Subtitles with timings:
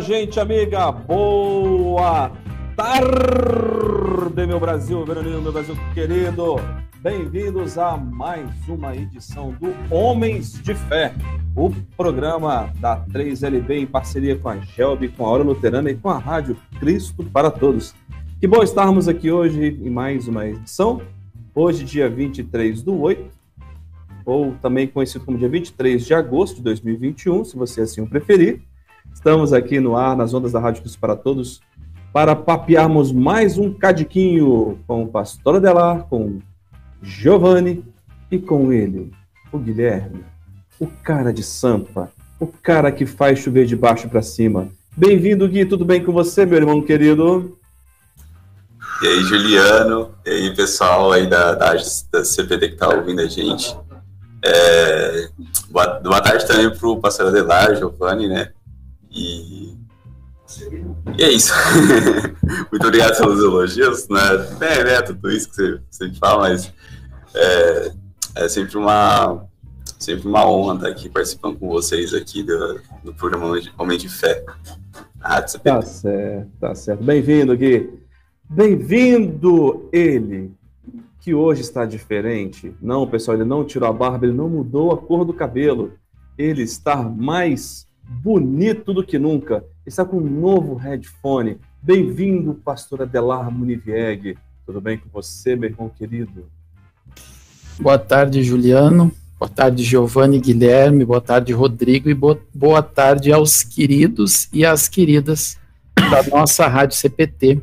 [0.00, 2.30] Gente amiga, boa
[2.76, 6.56] tarde, meu Brasil, meu meu Brasil querido.
[7.00, 11.12] Bem-vindos a mais uma edição do Homens de Fé,
[11.54, 16.10] o programa da 3LB em parceria com a Gelb, com a Hora Luterana e com
[16.10, 17.92] a Rádio Cristo para Todos.
[18.40, 21.02] Que bom estarmos aqui hoje em mais uma edição.
[21.52, 23.28] Hoje, dia 23 do 8,
[24.24, 28.62] ou também conhecido como dia 23 de agosto de 2021, se você assim o preferir.
[29.14, 31.60] Estamos aqui no ar, nas ondas da Rádio Cristo para Todos,
[32.12, 36.40] para papearmos mais um cadiquinho com o pastor Adelar, com
[37.02, 37.84] Giovanni
[38.30, 39.12] e com ele,
[39.52, 40.24] o Guilherme,
[40.78, 44.68] o cara de Sampa, o cara que faz chover de baixo para cima.
[44.96, 47.58] Bem-vindo, Gui, tudo bem com você, meu irmão querido?
[49.00, 51.74] E aí, Juliano, e aí, pessoal aí da, da,
[52.10, 53.76] da CPD que tá ouvindo a gente.
[54.44, 55.28] É,
[55.70, 58.50] boa, boa tarde também pro pastor Adelar, Giovanni, né?
[59.18, 59.76] E,
[61.18, 61.52] e é isso.
[62.70, 64.20] Muito obrigado pelos elogios, né?
[64.60, 65.02] É, né?
[65.02, 66.72] Tudo isso que você sempre fala, mas
[67.34, 67.92] é,
[68.36, 69.44] é sempre uma
[69.98, 74.44] sempre uma honra estar aqui participando com vocês aqui do, do programa Homem de Fé.
[75.20, 77.02] Ah, tá certo, tá certo.
[77.02, 77.98] Bem-vindo, Gui.
[78.48, 80.52] Bem-vindo ele,
[81.20, 82.72] que hoje está diferente.
[82.80, 85.92] Não, pessoal, ele não tirou a barba, ele não mudou a cor do cabelo.
[86.38, 89.62] Ele está mais bonito do que nunca.
[89.84, 91.58] Está com um novo headphone.
[91.82, 94.38] Bem-vindo, pastor Adelar Munivieg.
[94.64, 96.46] Tudo bem com você, meu irmão querido?
[97.78, 99.12] Boa tarde, Juliano.
[99.38, 101.04] Boa tarde, Giovanni Guilherme.
[101.04, 102.08] Boa tarde, Rodrigo.
[102.08, 105.58] E boa tarde aos queridos e às queridas
[105.94, 107.60] da nossa Rádio CPT,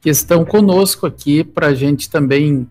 [0.00, 2.68] que estão conosco aqui para a gente também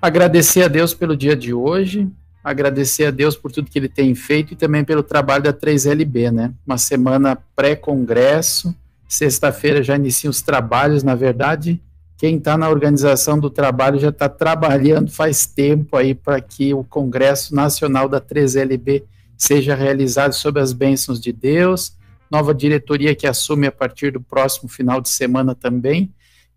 [0.00, 2.08] agradecer a Deus pelo dia de hoje,
[2.42, 6.30] agradecer a Deus por tudo que ele tem feito e também pelo trabalho da 3LB,
[6.30, 6.52] né?
[6.66, 8.74] Uma semana pré-congresso,
[9.08, 11.80] sexta-feira já iniciam os trabalhos, na verdade,
[12.22, 16.84] quem está na organização do trabalho já está trabalhando faz tempo aí para que o
[16.84, 19.02] Congresso Nacional da 3LB
[19.36, 21.96] seja realizado sob as bênçãos de Deus,
[22.30, 26.12] nova diretoria que assume a partir do próximo final de semana também,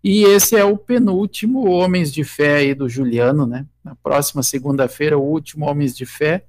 [0.08, 3.66] e esse é o penúltimo Homens de Fé aí do Juliano, né?
[3.82, 6.44] Na próxima segunda-feira, o último Homens de Fé.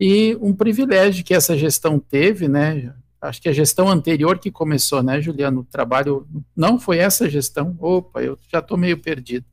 [0.00, 2.94] E um privilégio que essa gestão teve, né?
[3.20, 5.60] Acho que a gestão anterior que começou, né, Juliano?
[5.60, 6.26] O trabalho
[6.56, 7.76] não foi essa gestão.
[7.78, 9.44] Opa, eu já estou meio perdido.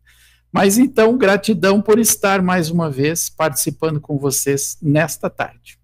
[0.49, 5.77] Mas então, gratidão por estar mais uma vez participando com vocês nesta tarde.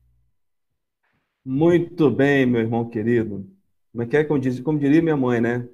[1.44, 3.46] Muito bem, meu irmão querido.
[3.92, 5.68] Como, é que é, como, diz, como diria minha mãe, né?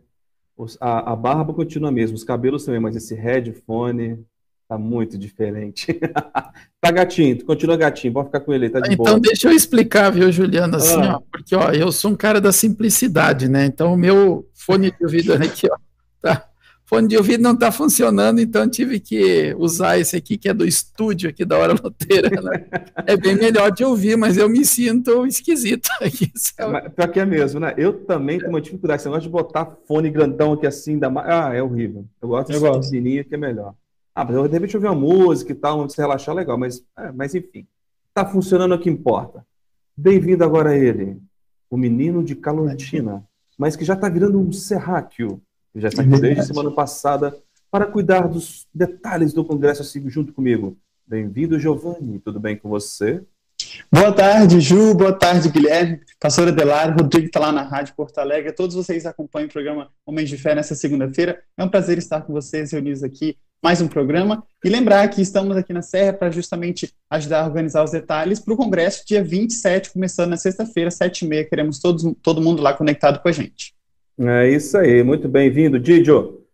[0.80, 4.24] A, a barba continua mesmo, os cabelos também, mas esse headphone
[4.68, 6.00] tá muito diferente.
[6.81, 9.19] tá gatinho, continua gatinho, pode ficar com ele, tá de Então boa.
[9.19, 11.18] deixa eu explicar, viu, Juliana, assim, ah.
[11.18, 13.66] ó, porque ó, eu sou um cara da simplicidade, né?
[13.66, 15.78] Então o meu fone de ouvido aqui, ó,
[16.22, 16.47] tá
[16.94, 20.64] fone de ouvido não está funcionando, então tive que usar esse aqui, que é do
[20.66, 22.30] estúdio aqui da Hora Loteira.
[22.30, 22.66] Né?
[23.06, 26.31] É bem melhor de ouvir, mas eu me sinto esquisito aqui.
[26.96, 27.74] Pior que é mesmo, né?
[27.78, 29.02] Eu também tenho uma dificuldade.
[29.02, 31.12] Você gosta de botar fone grandão aqui assim, da...
[31.26, 32.06] ah, é horrível.
[32.22, 33.74] Eu gosto de pequenininho que é melhor.
[34.16, 37.12] Ah, mas eu de repente ouvir uma música e tal, se relaxar, legal, mas, é,
[37.12, 37.68] mas enfim.
[38.14, 39.46] Tá funcionando é o que importa.
[39.98, 41.18] Bem-vindo agora a ele,
[41.70, 43.24] o menino de Calotina,
[43.58, 45.42] mas que já tá virando um serráqueo
[45.75, 47.35] já está aqui desde a semana passada
[47.72, 50.78] para cuidar dos detalhes do Congresso assim, junto comigo.
[51.07, 52.19] Bem-vindo, Giovanni.
[52.19, 53.23] Tudo bem com você?
[53.91, 54.94] Boa tarde, Ju.
[54.94, 56.00] Boa tarde, Guilherme.
[56.19, 58.51] Pastor Adelar, Rodrigo está lá na Rádio Porto Alegre.
[58.51, 61.41] Todos vocês acompanham o programa Homens de Fé nessa segunda-feira.
[61.57, 64.44] É um prazer estar com vocês reunidos aqui mais um programa.
[64.63, 68.53] E lembrar que estamos aqui na Serra para justamente ajudar a organizar os detalhes para
[68.53, 71.50] o Congresso, dia 27, começando na sexta-feira, 7h30.
[71.50, 73.73] Queremos todos, todo mundo lá conectado com a gente.
[74.18, 76.46] É isso aí, muito bem-vindo, Didio.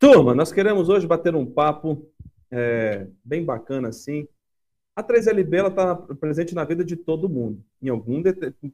[0.00, 2.10] Turma, nós queremos hoje bater um papo
[2.50, 4.26] é, bem bacana assim.
[4.96, 7.62] A 3LB está presente na vida de todo mundo.
[7.80, 8.20] Em algum,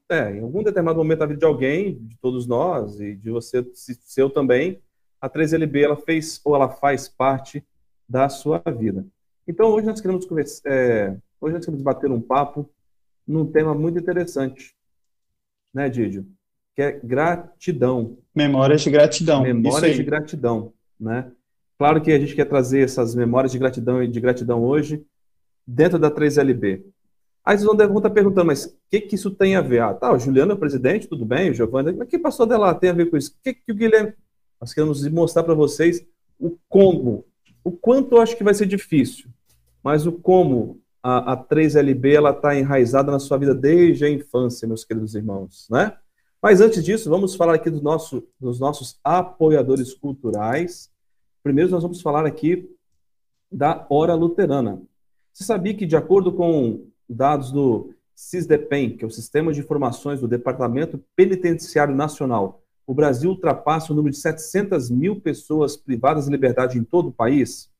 [0.09, 3.63] é, em algum determinado momento da vida de alguém, de todos nós e de você,
[3.75, 4.81] seu também,
[5.21, 7.63] a 3LB ela fez ou ela faz parte
[8.09, 9.07] da sua vida.
[9.47, 10.27] Então hoje nós queremos
[10.65, 12.71] é, hoje nós queremos bater um papo
[13.27, 14.75] num tema muito interessante,
[15.75, 16.27] né, Didio?
[16.75, 18.19] Que é gratidão.
[18.35, 19.43] Memórias de gratidão.
[19.43, 21.31] Memórias de gratidão, né?
[21.79, 25.05] Claro que a gente quer trazer essas memórias de gratidão e de gratidão hoje
[25.67, 26.85] dentro da 3LB.
[27.45, 29.83] Aí vocês vão estar perguntando, mas o que, que isso tem a ver?
[29.83, 32.75] Ah, tá, o Juliano é o presidente, tudo bem, o Giovanni, mas que passou dela
[32.75, 33.33] tem a ver com isso?
[33.33, 34.15] O que, que o Guilherme...
[34.61, 36.07] Nós queremos mostrar para vocês
[36.39, 37.25] o como,
[37.63, 39.29] o quanto eu acho que vai ser difícil,
[39.83, 44.67] mas o como a, a 3LB ela está enraizada na sua vida desde a infância,
[44.67, 45.93] meus queridos irmãos, né?
[46.45, 50.91] Mas antes disso, vamos falar aqui do nosso, dos nossos apoiadores culturais.
[51.43, 52.71] Primeiro, nós vamos falar aqui
[53.51, 54.83] da Hora Luterana.
[55.33, 60.21] Você sabia que, de acordo com dados do SISDEPEN, que é o Sistema de Informações
[60.21, 66.31] do Departamento Penitenciário Nacional, o Brasil ultrapassa o número de 700 mil pessoas privadas de
[66.31, 67.71] liberdade em todo o país?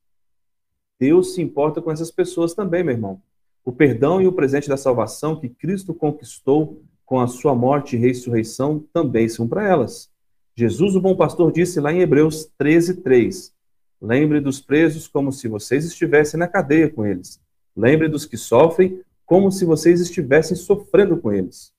[0.99, 3.21] Deus se importa com essas pessoas também, meu irmão.
[3.63, 7.99] O perdão e o presente da salvação que Cristo conquistou com a sua morte e
[7.99, 10.09] ressurreição também são para elas.
[10.55, 13.53] Jesus, o bom pastor, disse lá em Hebreus 13, 3:
[14.01, 17.39] Lembre dos presos como se vocês estivessem na cadeia com eles.
[17.75, 21.73] Lembre dos que sofrem como se vocês estivessem sofrendo com eles.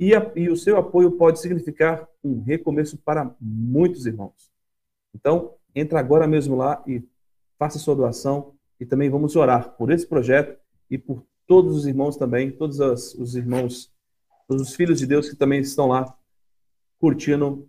[0.01, 4.51] e, a, e o seu apoio pode significar um recomeço para muitos irmãos.
[5.15, 7.07] Então, entra agora mesmo lá e
[7.59, 10.59] faça sua doação, e também vamos orar por esse projeto
[10.91, 12.79] e por todos os irmãos também, todos
[13.15, 13.91] os irmãos,
[14.47, 16.15] todos os filhos de Deus que também estão lá
[17.01, 17.67] curtindo,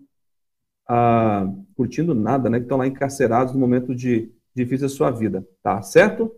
[0.87, 2.59] ah, curtindo nada, né?
[2.59, 6.35] Que estão lá encarcerados no momento de difícil da sua vida, tá certo?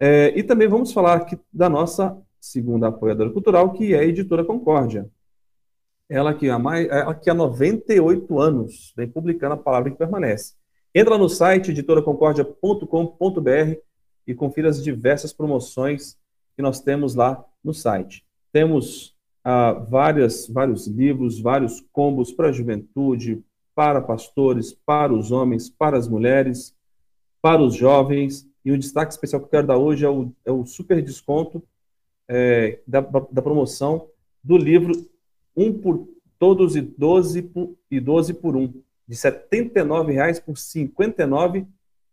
[0.00, 4.44] É, e também vamos falar aqui da nossa segunda apoiadora cultural, que é a Editora
[4.44, 5.08] Concórdia.
[6.08, 10.54] Ela que há, mais, ela que há 98 anos vem publicando a palavra que permanece.
[10.98, 13.76] Entra no site editoraconcordia.com.br
[14.26, 16.18] e confira as diversas promoções
[16.56, 18.26] que nós temos lá no site.
[18.52, 19.14] Temos
[19.44, 23.44] ah, várias, vários livros, vários combos para a juventude,
[23.76, 26.74] para pastores, para os homens, para as mulheres,
[27.40, 28.44] para os jovens.
[28.64, 31.62] E o destaque especial que eu quero dar hoje é o, é o super desconto
[32.26, 34.08] é, da, da promoção
[34.42, 35.08] do livro
[35.56, 36.08] Um por
[36.40, 41.66] Todos e 12 por, e 12 por 1 de R$ 79,00 por R$ 59,00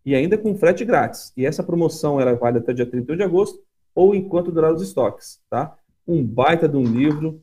[0.06, 1.34] e ainda com frete grátis.
[1.36, 3.60] E essa promoção era válida até dia 31 de agosto
[3.94, 5.78] ou enquanto durar os estoques, tá?
[6.08, 7.42] Um baita de um livro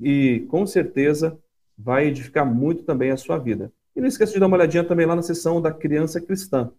[0.00, 1.38] e com certeza
[1.76, 3.72] vai edificar muito também a sua vida.
[3.94, 6.70] E não esqueça de dar uma olhadinha também lá na seção da Criança Cristã.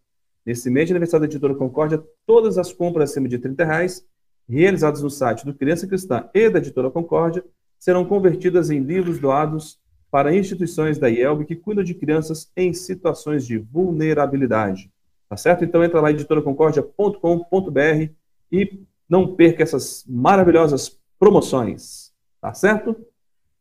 [0.45, 4.05] Nesse mês de aniversário da Editora Concórdia, todas as compras acima de 30 reais,
[4.47, 7.43] realizadas no site do Criança Cristã e da Editora Concórdia,
[7.77, 9.77] serão convertidas em livros doados
[10.17, 14.89] para instituições da IELB que cuidam de crianças em situações de vulnerabilidade.
[15.29, 15.63] Tá certo?
[15.63, 18.11] Então entra lá editoraconcordia.com.br
[18.51, 22.11] e não perca essas maravilhosas promoções.
[22.41, 22.95] Tá certo?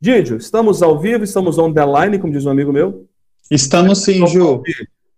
[0.01, 3.07] Didio, estamos ao vivo, estamos on the line, como diz um amigo meu.
[3.51, 4.63] Estamos sim, Ju.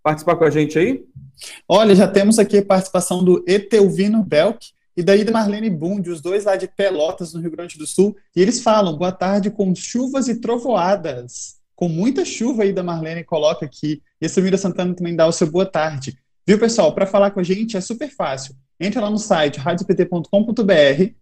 [0.03, 1.07] Participar com a gente aí?
[1.69, 6.21] Olha, já temos aqui a participação do Etelvino Belk, e daí da Marlene Bund, os
[6.21, 9.73] dois lá de Pelotas, no Rio Grande do Sul, e eles falam, boa tarde, com
[9.73, 11.55] chuvas e trovoadas.
[11.77, 14.03] Com muita chuva aí da Marlene, coloca aqui.
[14.21, 16.19] E a Samira Santana também dá o seu boa tarde.
[16.45, 16.93] Viu, pessoal?
[16.93, 18.57] Para falar com a gente é super fácil.
[18.81, 21.13] Entra lá no site radiopt.com.br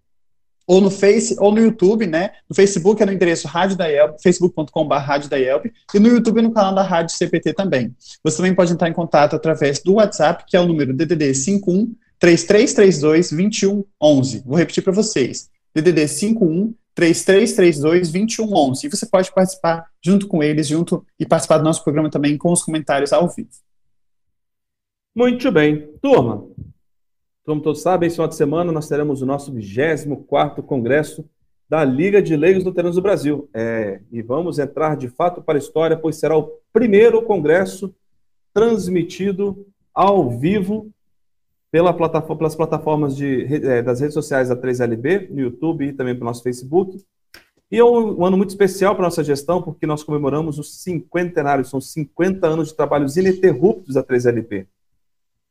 [0.66, 2.30] ou no Face ou no YouTube, né?
[2.49, 3.85] No Facebook é no endereço Rádio da
[4.23, 7.95] facebook.com.br Rádio da e no YouTube no canal da Rádio CPT também.
[8.25, 11.95] Você também pode entrar em contato através do WhatsApp, que é o número DDD 51
[12.18, 14.42] 3332 2111.
[14.44, 15.50] Vou repetir para vocês.
[15.75, 18.87] DDD 51 3332 2111.
[18.87, 22.50] E você pode participar junto com eles, junto e participar do nosso programa também com
[22.52, 23.50] os comentários ao vivo.
[25.14, 25.92] Muito bem.
[26.00, 26.46] Turma,
[27.44, 31.25] como todos sabem, esse final de semana nós teremos o nosso 24º Congresso
[31.68, 33.49] da Liga de Leigos Luteranos do Brasil.
[33.52, 37.94] É, e vamos entrar de fato para a história, pois será o primeiro congresso
[38.52, 40.90] transmitido ao vivo
[41.76, 46.14] pela plataforma, pelas plataformas de, é, das redes sociais da 3LB, no YouTube e também
[46.14, 47.04] pelo nosso Facebook.
[47.71, 50.83] E é um, um ano muito especial para a nossa gestão, porque nós comemoramos os
[50.83, 54.66] cinquentenários, são 50 anos de trabalhos ininterruptos da 3LB.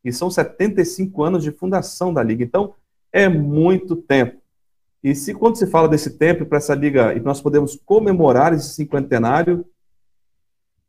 [0.04, 2.44] E são 75 anos de fundação da Liga.
[2.44, 2.74] Então,
[3.14, 4.42] é muito tempo.
[5.04, 8.70] E se quando se fala desse tempo para essa liga e nós podemos comemorar esse
[8.70, 9.64] cinquentenário,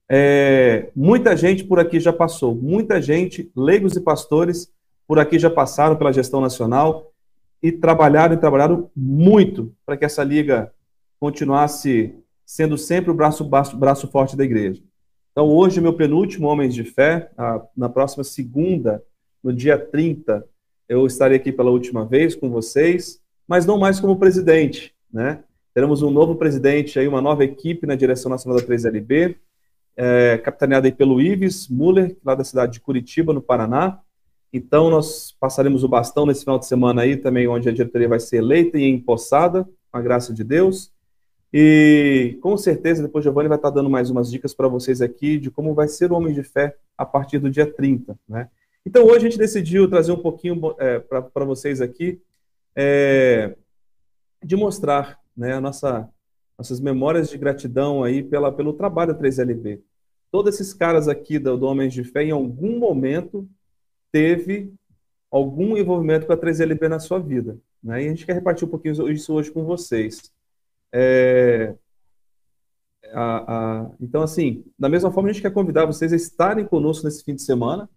[0.08, 4.74] é, muita gente por aqui já passou, muita gente, leigos e pastores,
[5.06, 7.12] por aqui já passaram pela gestão nacional
[7.62, 10.72] e trabalharam e trabalharam muito para que essa liga
[11.18, 14.82] continuasse sendo sempre o braço, braço, braço forte da igreja.
[15.32, 17.30] Então, hoje, meu penúltimo Homens de Fé,
[17.76, 19.02] na próxima segunda,
[19.42, 20.44] no dia 30,
[20.88, 23.20] eu estarei aqui pela última vez com vocês.
[23.46, 25.44] mas não mais como presidente, né?
[25.72, 29.36] Teremos um novo presidente aí, uma nova equipe na direção nacional da 3LB,
[29.96, 34.00] é, capitaneada aí pelo Ives Muller, lá da cidade de Curitiba, no Paraná.
[34.56, 38.18] Então, nós passaremos o bastão nesse final de semana aí também, onde a diretoria vai
[38.18, 40.90] ser eleita e empossada, com a graça de Deus.
[41.52, 45.50] E com certeza, depois Giovanni vai estar dando mais umas dicas para vocês aqui de
[45.50, 48.48] como vai ser o Homem de Fé a partir do dia 30, né?
[48.84, 52.18] Então, hoje a gente decidiu trazer um pouquinho é, para vocês aqui
[52.74, 53.54] é,
[54.42, 56.08] de mostrar né, a nossa,
[56.56, 59.80] nossas memórias de gratidão aí pela, pelo trabalho da 3LB.
[60.30, 63.46] Todos esses caras aqui do, do Homens de Fé, em algum momento,
[64.16, 64.72] teve
[65.30, 67.58] algum envolvimento com a 3LB na sua vida.
[67.84, 68.02] Né?
[68.02, 70.32] E a gente quer repartir um pouquinho isso hoje com vocês.
[70.90, 71.74] É,
[73.12, 77.04] a, a, então, assim, da mesma forma, a gente quer convidar vocês a estarem conosco
[77.04, 77.90] nesse fim de semana,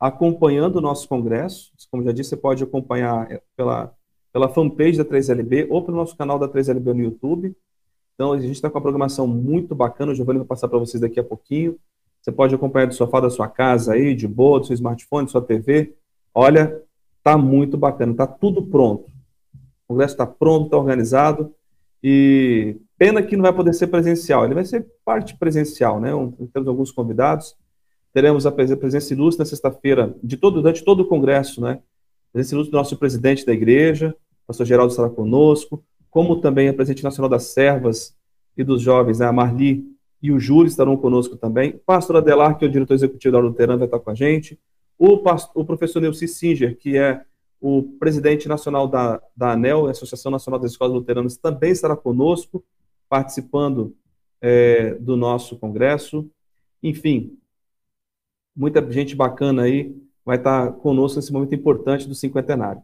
[0.00, 1.70] acompanhando o nosso congresso.
[1.88, 3.94] Como já disse, você pode acompanhar é, pela,
[4.32, 7.56] pela fanpage da 3LB ou pelo nosso canal da 3LB no YouTube.
[8.16, 10.10] Então, a gente está com uma programação muito bacana.
[10.10, 11.78] O Giovanni vai passar para vocês daqui a pouquinho.
[12.20, 15.32] Você pode acompanhar do sofá da sua casa aí, de boa, do seu smartphone, da
[15.32, 15.94] sua TV.
[16.34, 16.82] Olha,
[17.22, 19.10] tá muito bacana, tá tudo pronto.
[19.84, 21.54] O congresso está pronto, está organizado.
[22.02, 24.44] E pena que não vai poder ser presencial.
[24.44, 26.10] Ele vai ser parte presencial, né?
[26.52, 27.56] Temos alguns convidados.
[28.12, 31.80] Teremos a presença ilustre na sexta-feira de todo, durante todo o congresso, né?
[32.32, 34.14] presença ilustre do nosso presidente da igreja,
[34.46, 38.16] pastor Geraldo estará conosco, como também a presidente nacional das servas
[38.56, 39.84] e dos jovens, né, a Marli
[40.22, 41.80] e o Júlio estarão conosco também.
[41.86, 44.58] Pastor Adelar, que é o diretor executivo da Luterana, vai estar com a gente.
[44.98, 47.24] O, pastor, o professor Neuci Singer, que é
[47.60, 52.64] o presidente nacional da, da ANEL, Associação Nacional das Escolas Luteranas, também estará conosco,
[53.08, 53.94] participando
[54.40, 56.28] é, do nosso congresso.
[56.82, 57.38] Enfim,
[58.54, 62.82] muita gente bacana aí vai estar conosco nesse momento importante do cinquentenário.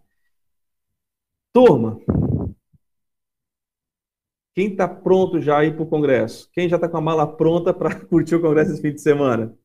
[1.52, 1.98] Turma,
[4.56, 6.50] quem está pronto já aí para o Congresso?
[6.52, 9.56] Quem já está com a mala pronta para curtir o Congresso esse fim de semana?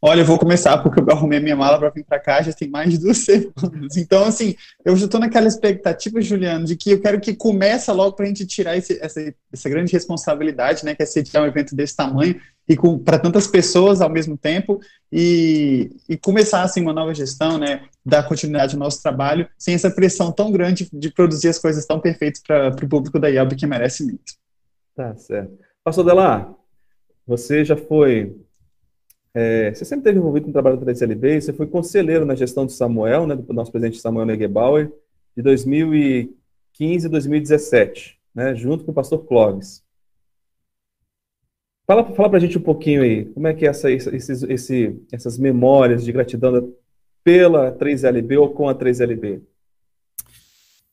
[0.00, 2.68] Olha, eu vou começar porque eu arrumei minha mala para vir para cá já tem
[2.68, 3.96] mais de duas semanas.
[3.96, 8.16] Então, assim, eu já estou naquela expectativa, Juliano, de que eu quero que comece logo
[8.16, 11.74] para a gente tirar esse, essa, essa grande responsabilidade, né, que é sediar um evento
[11.74, 17.14] desse tamanho e para tantas pessoas ao mesmo tempo e, e começar assim uma nova
[17.14, 21.58] gestão, né, dar continuidade ao nosso trabalho sem essa pressão tão grande de produzir as
[21.58, 24.32] coisas tão perfeitas para o público da IAB que merece muito.
[24.94, 25.58] Tá certo.
[25.84, 26.52] Pastor Delar,
[27.26, 28.36] você já foi
[29.34, 32.66] é, você sempre esteve envolvido com o trabalho da 3LB, você foi conselheiro na gestão
[32.66, 34.92] de Samuel, né, do nosso presidente Samuel Negebauer,
[35.36, 39.82] de 2015 a 2017, né, junto com o pastor Clóvis.
[41.86, 45.02] Fala, fala para a gente um pouquinho aí, como é que é essa, esses, esse,
[45.10, 46.72] essas memórias de gratidão
[47.24, 49.42] pela 3LB ou com a 3LB?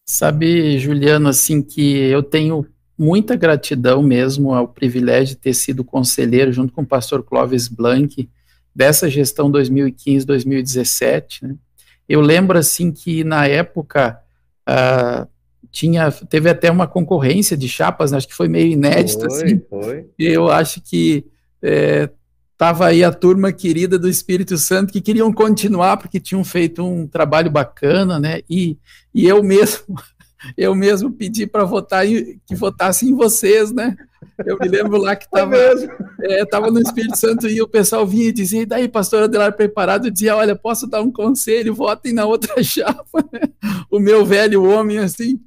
[0.05, 2.65] Sabe, Juliano, assim, que eu tenho
[2.99, 8.29] muita gratidão mesmo ao privilégio de ter sido conselheiro junto com o pastor Clóvis Blanc
[8.75, 11.43] dessa gestão 2015-2017.
[11.43, 11.55] Né?
[12.07, 14.19] Eu lembro, assim, que na época...
[14.69, 15.27] Uh,
[15.71, 18.17] tinha teve até uma concorrência de chapas, né?
[18.17, 19.61] acho que foi meio inédito foi, assim.
[19.69, 20.09] Foi.
[20.17, 21.25] Eu acho que
[22.51, 26.83] estava é, aí a turma querida do Espírito Santo que queriam continuar porque tinham feito
[26.83, 28.41] um trabalho bacana, né?
[28.49, 28.77] E,
[29.13, 29.95] e eu mesmo
[30.57, 33.95] eu mesmo pedi para votar que votassem em vocês, né?
[34.45, 35.55] Eu me lembro lá que estava
[36.21, 39.55] é, tava no Espírito Santo e o pessoal vinha e dizia, e daí, pastor Adelar
[39.55, 43.25] preparado, eu dizia, olha, posso dar um conselho, votem na outra chapa.
[43.89, 45.39] O meu velho homem, assim,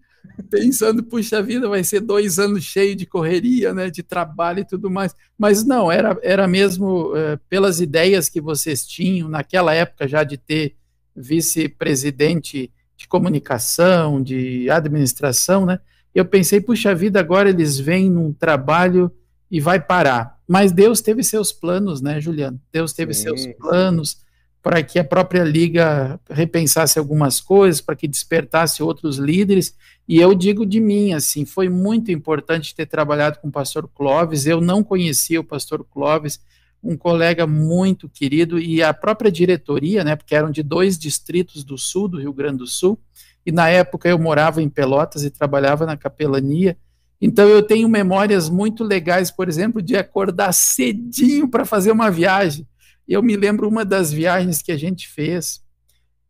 [0.51, 4.91] pensando, puxa vida, vai ser dois anos cheio de correria, né, de trabalho e tudo
[4.91, 5.15] mais.
[5.39, 10.37] Mas não, era, era mesmo é, pelas ideias que vocês tinham, naquela época já de
[10.37, 10.77] ter
[11.15, 12.71] vice-presidente
[13.03, 15.81] de comunicação, de administração, né?
[16.15, 19.11] Eu pensei, puxa vida, agora eles vêm num trabalho
[19.51, 20.39] e vai parar.
[20.47, 22.61] Mas Deus teve seus planos, né, Juliano?
[22.73, 23.23] Deus teve Sim.
[23.23, 24.19] seus planos
[24.63, 29.75] para que a própria liga repensasse algumas coisas, para que despertasse outros líderes.
[30.07, 34.47] E eu digo de mim, assim, foi muito importante ter trabalhado com o pastor Clóvis.
[34.47, 36.41] Eu não conhecia o pastor Clóvis,
[36.83, 41.79] um colega muito querido, e a própria diretoria, né, porque eram de dois distritos do
[41.79, 42.99] sul, do Rio Grande do Sul,
[43.47, 46.77] e na época eu morava em Pelotas e trabalhava na capelania.
[47.21, 52.67] Então eu tenho memórias muito legais, por exemplo, de acordar cedinho para fazer uma viagem.
[53.07, 55.61] Eu me lembro uma das viagens que a gente fez.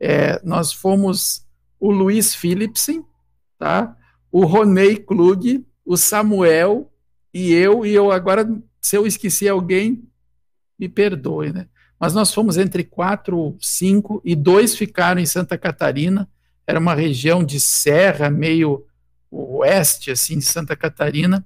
[0.00, 1.47] É, nós fomos
[1.78, 3.04] o Luiz Philipsen,
[3.59, 3.97] tá?
[4.30, 6.90] O Ronei Klug, o Samuel
[7.32, 8.49] e eu, e eu agora,
[8.80, 10.02] se eu esqueci alguém,
[10.82, 11.66] me perdoe, né?
[11.98, 16.28] Mas nós fomos entre quatro, cinco, e dois ficaram em Santa Catarina.
[16.66, 18.84] era uma região de serra, meio
[19.30, 21.44] oeste, assim, de Santa Catarina,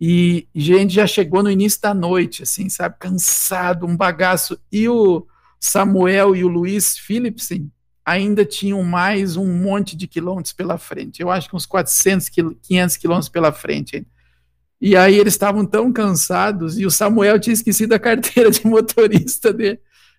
[0.00, 5.26] e, gente já chegou no início da noite, assim, sabe, cansado, um bagaço, e o
[5.60, 7.70] Samuel e o Luiz Philipsen
[8.04, 12.96] ainda tinham mais um monte de quilômetros pela frente, eu acho que uns 400, 500
[12.96, 14.04] quilômetros pela frente
[14.84, 19.52] E aí eles estavam tão cansados, e o Samuel tinha esquecido a carteira de motorista
[19.52, 19.78] dele.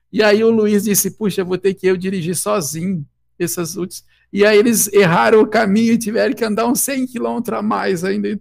[0.09, 3.05] E aí o Luiz disse, puxa, vou ter que eu dirigir sozinho
[3.37, 4.05] essas últimas.
[4.31, 8.05] E aí eles erraram o caminho e tiveram que andar uns 100 quilômetros a mais
[8.05, 8.39] ainda.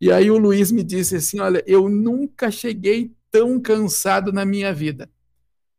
[0.00, 4.72] E aí o Luiz me disse assim, olha, eu nunca cheguei tão cansado na minha
[4.72, 5.10] vida.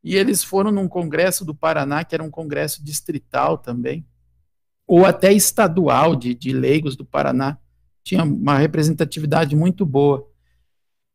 [0.04, 4.06] E eles foram num congresso do Paraná, que era um congresso distrital também,
[4.86, 7.58] ou até estadual de, de leigos do Paraná.
[8.04, 10.28] Tinha uma representatividade muito boa.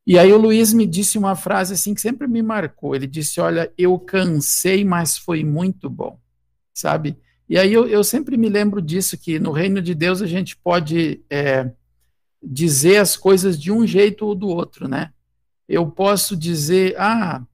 [0.05, 2.95] E aí o Luiz me disse uma frase assim que sempre me marcou.
[2.95, 6.17] Ele disse: Olha, eu cansei, mas foi muito bom,
[6.73, 7.17] sabe?
[7.49, 10.55] E aí eu, eu sempre me lembro disso, que no reino de Deus a gente
[10.57, 11.71] pode é,
[12.41, 15.11] dizer as coisas de um jeito ou do outro, né?
[15.67, 17.45] Eu posso dizer, ah,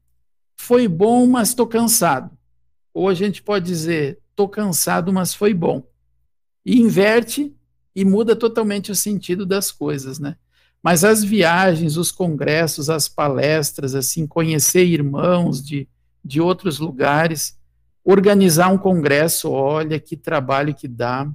[0.55, 2.35] foi bom, mas estou cansado.
[2.93, 5.83] Ou a gente pode dizer, estou cansado, mas foi bom.
[6.65, 7.55] E inverte
[7.95, 10.35] e muda totalmente o sentido das coisas, né?
[10.81, 15.87] Mas as viagens, os congressos, as palestras, assim, conhecer irmãos de,
[16.23, 17.57] de outros lugares,
[18.03, 21.25] organizar um congresso, olha que trabalho que dá,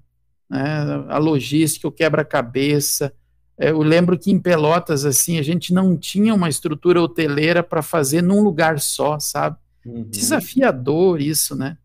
[0.50, 1.04] né?
[1.08, 3.12] a logística, o quebra-cabeça.
[3.58, 7.80] É, eu lembro que em Pelotas, assim, a gente não tinha uma estrutura hoteleira para
[7.80, 9.56] fazer num lugar só, sabe?
[9.84, 10.04] Uhum.
[10.04, 11.78] Desafiador isso, né?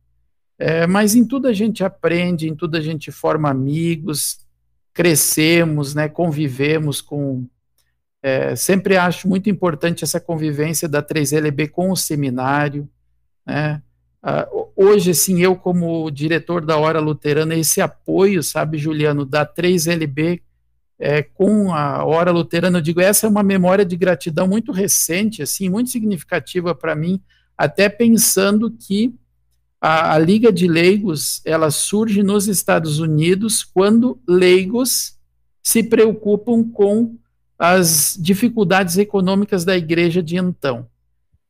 [0.59, 4.42] É, mas em tudo a gente aprende, em tudo a gente forma amigos,
[4.93, 7.45] crescemos, né, convivemos com.
[8.21, 12.87] É, sempre acho muito importante essa convivência da 3LB com o seminário,
[13.45, 13.81] né?
[14.23, 20.39] Uh, hoje, assim, eu como diretor da Hora Luterana, esse apoio, sabe, Juliano, da 3LB
[20.97, 25.41] é, com a Hora Luterana, eu digo, essa é uma memória de gratidão muito recente,
[25.41, 27.21] assim, muito significativa para mim,
[27.57, 29.13] até pensando que
[29.85, 35.19] a, a, Liga de Leigos, ela surge nos Estados Unidos quando leigos
[35.61, 37.17] se preocupam com
[37.59, 40.87] as dificuldades econômicas da igreja de então.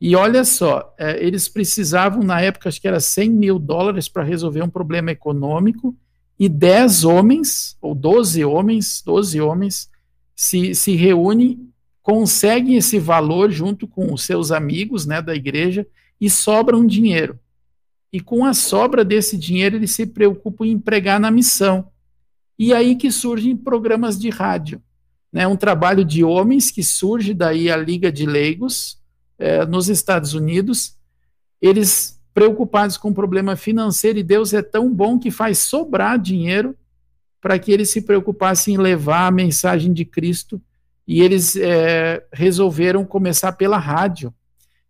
[0.02, 4.24] E olha só, é, eles precisavam, na época, acho que era 100 mil dólares para
[4.24, 5.96] resolver um problema econômico,
[6.40, 9.92] e 10 homens, ou 12 homens, 12 homens,
[10.36, 11.70] se, se reúnem,
[12.02, 15.86] conseguem esse valor junto com os seus amigos né, da igreja
[16.20, 17.38] e sobra um dinheiro.
[18.14, 21.90] E com a sobra desse dinheiro, eles se preocupam em empregar na missão.
[22.60, 24.80] E aí que surgem programas de rádio.
[25.32, 29.00] Né, um trabalho de homens que surge daí a Liga de Leigos,
[29.40, 30.96] é, nos Estados Unidos,
[31.60, 36.78] eles preocupados com o problema financeiro, e Deus é tão bom que faz sobrar dinheiro
[37.42, 40.62] para que eles se preocupassem em levar a mensagem de Cristo,
[41.08, 44.32] e eles é, resolveram começar pela rádio.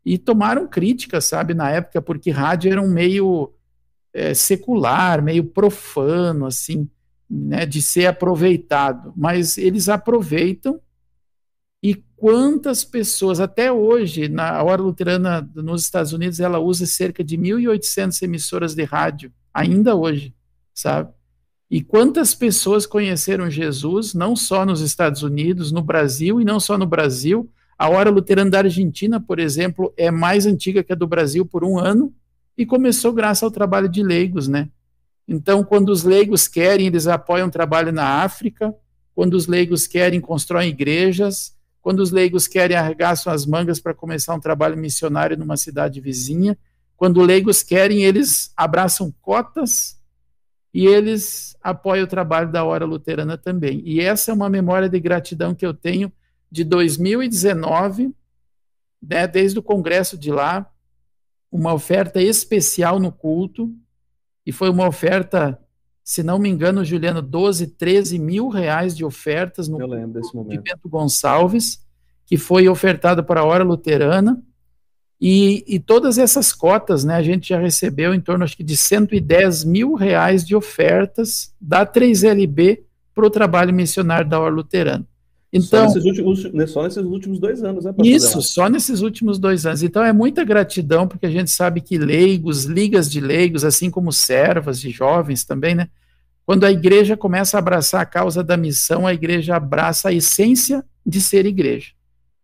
[0.05, 3.53] E tomaram críticas, sabe, na época, porque rádio era um meio
[4.13, 6.89] é, secular, meio profano, assim,
[7.29, 9.13] né, de ser aproveitado.
[9.15, 10.79] Mas eles aproveitam
[11.83, 17.37] e quantas pessoas, até hoje, na Hora Luterana nos Estados Unidos, ela usa cerca de
[17.37, 20.33] 1.800 emissoras de rádio, ainda hoje,
[20.73, 21.11] sabe?
[21.69, 26.77] E quantas pessoas conheceram Jesus, não só nos Estados Unidos, no Brasil, e não só
[26.77, 27.51] no Brasil.
[27.77, 31.63] A Hora Luterana da Argentina, por exemplo, é mais antiga que a do Brasil por
[31.63, 32.13] um ano,
[32.57, 34.69] e começou graças ao trabalho de leigos, né?
[35.27, 38.73] Então, quando os leigos querem, eles apoiam o trabalho na África,
[39.15, 44.33] quando os leigos querem, constroem igrejas, quando os leigos querem arregaçam as mangas para começar
[44.33, 46.57] um trabalho missionário numa cidade vizinha.
[46.95, 49.97] Quando leigos querem, eles abraçam cotas
[50.73, 53.81] e eles apoiam o trabalho da Hora Luterana também.
[53.85, 56.11] E essa é uma memória de gratidão que eu tenho
[56.53, 58.13] de 2019,
[59.01, 60.69] né, desde o congresso de lá,
[61.51, 63.73] uma oferta especial no culto,
[64.45, 65.59] e foi uma oferta,
[66.03, 70.35] se não me engano, Juliano, 12, 13 mil reais de ofertas no eu lembro desse
[70.35, 70.51] momento.
[70.51, 71.83] de Bento Gonçalves,
[72.23, 74.39] que foi ofertado para a Hora Luterana,
[75.19, 78.77] e, e, todas essas cotas, né, a gente já recebeu em torno acho que de
[78.77, 82.83] 110 mil reais de ofertas da 3LB
[83.15, 85.07] para o trabalho missionário da Hora Luterana.
[85.53, 87.93] Então, só nesses, últimos, né, só nesses últimos dois anos, né?
[88.03, 89.83] Isso, só nesses últimos dois anos.
[89.83, 94.11] Então é muita gratidão, porque a gente sabe que leigos, ligas de leigos, assim como
[94.11, 95.89] servas de jovens também, né?
[96.45, 100.83] Quando a igreja começa a abraçar a causa da missão, a igreja abraça a essência
[101.05, 101.91] de ser igreja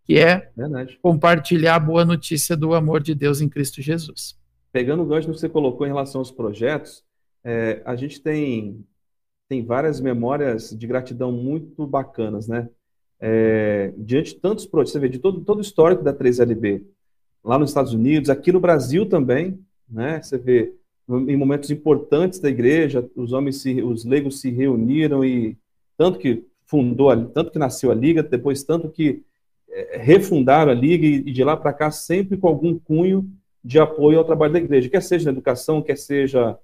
[0.10, 0.98] que é Verdade.
[1.04, 4.36] compartilhar a boa notícia do amor de Deus em Cristo Jesus.
[4.72, 7.04] Pegando o gancho que você colocou em relação aos projetos,
[7.44, 8.84] é, a gente tem,
[9.48, 12.68] tem várias memórias de gratidão muito bacanas, né?
[13.22, 16.84] É, diante de tantos projetos, você vê, de todo, todo o histórico da 3LB,
[17.44, 20.22] lá nos Estados Unidos, aqui no Brasil também, né?
[20.22, 20.74] Você vê,
[21.10, 25.58] em momentos importantes da igreja, os homens, se, os leigos se reuniram e
[25.98, 29.24] tanto que fundou, tanto que nasceu a Liga, depois tanto que
[29.70, 33.28] é, refundaram a Liga e, e de lá para cá sempre com algum cunho
[33.64, 36.58] de apoio ao trabalho da igreja, quer seja na educação, quer seja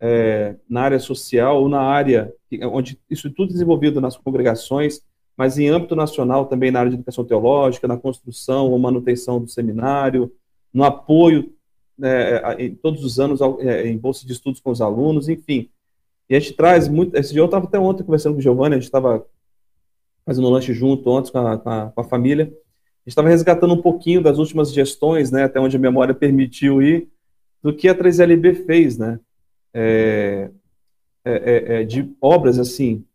[0.00, 2.32] é, na área social ou na área
[2.72, 5.02] onde isso tudo desenvolvido nas congregações,
[5.40, 9.48] mas em âmbito nacional também na área de educação teológica, na construção ou manutenção do
[9.48, 10.30] seminário,
[10.70, 11.54] no apoio
[11.96, 15.70] né, em todos os anos é, em bolsa de estudos com os alunos, enfim.
[16.28, 17.16] E a gente traz muito.
[17.16, 19.26] Esse dia eu estava até ontem conversando com o Giovanni, a gente estava
[20.26, 22.44] fazendo um lanche junto ontem com a, com a, com a família.
[22.44, 26.82] A gente estava resgatando um pouquinho das últimas gestões, né, até onde a memória permitiu
[26.82, 27.08] ir,
[27.62, 29.18] do que a 3LB fez, né?
[29.72, 30.50] É,
[31.24, 33.06] é, é, é, de obras assim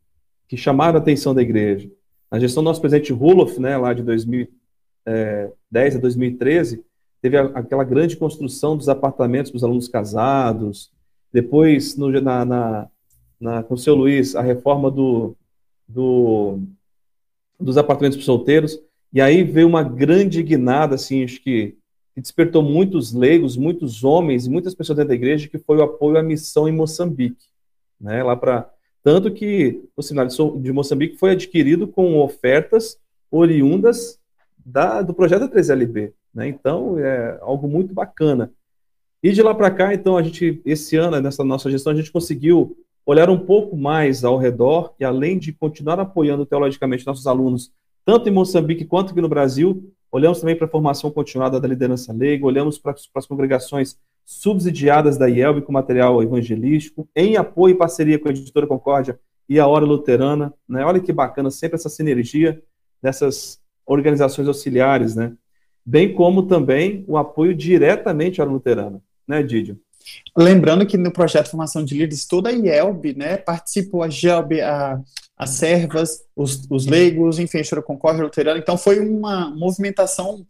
[0.48, 1.88] que chamaram a atenção da igreja.
[2.32, 6.84] Na gestão do nosso presidente Rulof, né, lá de 2010 a 2013,
[7.22, 10.92] teve aquela grande construção dos apartamentos para os alunos casados.
[11.32, 12.88] Depois, no, na, na,
[13.40, 15.36] na, com o seu Luiz, a reforma do,
[15.88, 16.60] do,
[17.60, 18.80] dos apartamentos para os solteiros.
[19.12, 21.76] E aí veio uma grande guinada, assim, acho que,
[22.14, 26.18] que despertou muitos leigos, muitos homens muitas pessoas dentro da igreja, que foi o apoio
[26.18, 27.46] à missão em Moçambique.
[28.00, 28.70] Né, lá para
[29.06, 32.98] tanto que o seminário de Moçambique foi adquirido com ofertas
[33.30, 34.20] oriundas
[34.66, 36.12] da, do projeto 3LB.
[36.34, 36.48] Né?
[36.48, 38.52] Então, é algo muito bacana.
[39.22, 42.12] E de lá para cá, então, a gente, esse ano, nessa nossa gestão, a gente
[42.12, 47.72] conseguiu olhar um pouco mais ao redor e, além de continuar apoiando teologicamente nossos alunos,
[48.04, 52.12] tanto em Moçambique quanto aqui no Brasil, olhamos também para a formação continuada da liderança
[52.12, 57.78] leiga, olhamos para, para as congregações subsidiadas da IELB com material evangelístico, em apoio e
[57.78, 60.52] parceria com a Editora Concórdia e a Hora Luterana.
[60.68, 60.84] Né?
[60.84, 62.62] Olha que bacana, sempre essa sinergia
[63.02, 65.34] dessas organizações auxiliares, né?
[65.86, 69.02] bem como também o apoio diretamente à Hora Luterana.
[69.28, 69.80] Né, Didio?
[70.36, 75.00] Lembrando que no projeto Formação de Líderes, toda a IELB né, participou, a GELB, a,
[75.38, 78.60] as servas, os, os leigos, enfim, a Editora Concórdia, Luterana.
[78.60, 80.46] Então foi uma movimentação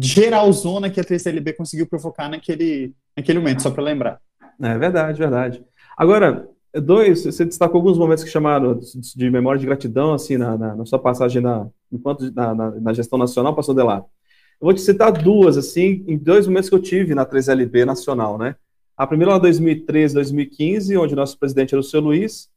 [0.00, 4.20] geralzona que a 3LB conseguiu provocar naquele, naquele momento, só para lembrar.
[4.60, 5.64] É verdade, verdade.
[5.96, 8.78] Agora, dois, você destacou alguns momentos que chamaram
[9.16, 12.92] de memória de gratidão, assim, na, na, na sua passagem na, enquanto na, na, na,
[12.92, 13.98] gestão nacional, pastor Delar.
[13.98, 18.38] Eu vou te citar duas, assim, em dois momentos que eu tive na 3LB nacional,
[18.38, 18.56] né?
[18.96, 22.48] A primeira lá 2013, 2015, onde nosso presidente era o seu Luiz,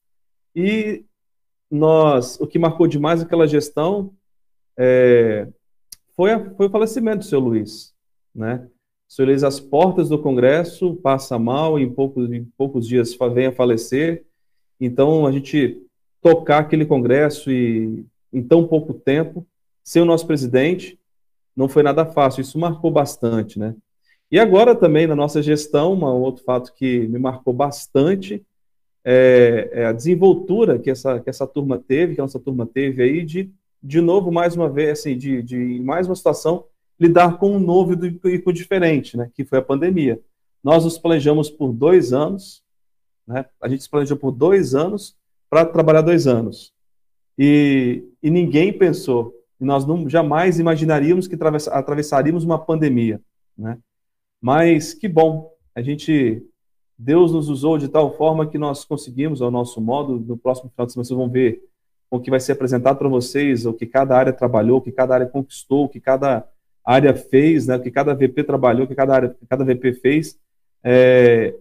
[0.55, 1.03] e
[1.69, 4.13] nós, o que marcou demais aquela gestão
[4.77, 5.47] é,
[6.17, 7.93] foi, a, foi o falecimento do seu Luiz,
[8.35, 8.67] né?
[9.07, 13.45] O seu Luiz, às portas do Congresso, passa mal, em poucos, em poucos dias vem
[13.45, 14.25] a falecer.
[14.81, 15.81] Então, a gente
[16.21, 19.47] tocar aquele Congresso e em tão pouco tempo,
[19.83, 20.99] ser o nosso presidente,
[21.55, 22.41] não foi nada fácil.
[22.41, 23.73] Isso marcou bastante, né?
[24.29, 28.45] E agora também, na nossa gestão, um outro fato que me marcou bastante
[29.05, 33.01] é, é a desenvoltura que essa, que essa turma teve, que a nossa turma teve
[33.01, 33.49] aí, de,
[33.81, 36.65] de novo, mais uma vez, assim, de, de mais uma situação
[36.99, 40.19] lidar com o novo e com o diferente, né, que foi a pandemia.
[40.63, 42.63] Nós nos planejamos por dois anos,
[43.27, 45.15] né, a gente se planejou por dois anos
[45.49, 46.73] para trabalhar dois anos.
[47.37, 51.37] E, e ninguém pensou, e nós não, jamais imaginaríamos que
[51.71, 53.21] atravessaríamos uma pandemia,
[53.57, 53.77] né?
[54.41, 56.43] Mas que bom, a gente,
[56.97, 60.85] Deus nos usou de tal forma que nós conseguimos, ao nosso modo, no próximo final
[60.85, 61.63] de semana vocês vão ver
[62.09, 65.13] o que vai ser apresentado para vocês, o que cada área trabalhou, o que cada
[65.13, 66.47] área conquistou, o que cada
[66.85, 70.39] área fez, né, o que cada VP trabalhou, o que cada, área, cada VP fez,
[70.83, 71.53] é,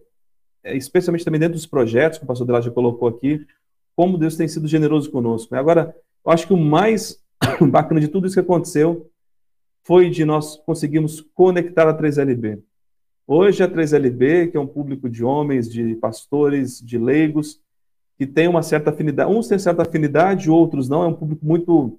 [0.62, 3.44] é, especialmente também dentro dos projetos que o pastor Delá já colocou aqui,
[3.96, 5.52] como Deus tem sido generoso conosco.
[5.52, 5.60] Né?
[5.60, 7.20] Agora, eu acho que o mais
[7.70, 9.10] bacana de tudo isso que aconteceu
[9.82, 12.60] foi de nós conseguirmos conectar a 3LB.
[13.26, 17.60] Hoje a 3LB, que é um público de homens, de pastores, de leigos,
[18.16, 21.98] que tem uma certa afinidade, uns têm certa afinidade, outros não, é um público muito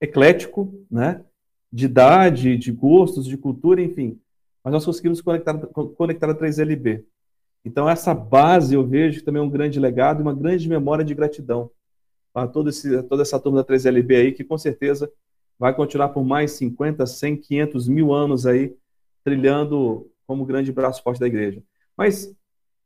[0.00, 1.24] eclético, né?
[1.74, 4.20] de idade, de gostos, de cultura, enfim.
[4.62, 5.58] Mas nós conseguimos conectar,
[5.96, 7.04] conectar a 3LB.
[7.64, 11.04] Então, essa base eu vejo que também é um grande legado e uma grande memória
[11.04, 11.68] de gratidão
[12.32, 15.10] para todo esse, toda essa turma da 3LB aí, que com certeza
[15.58, 18.72] vai continuar por mais 50, 100, 500 mil anos aí,
[19.24, 21.60] trilhando como grande braço forte da igreja.
[21.96, 22.32] Mas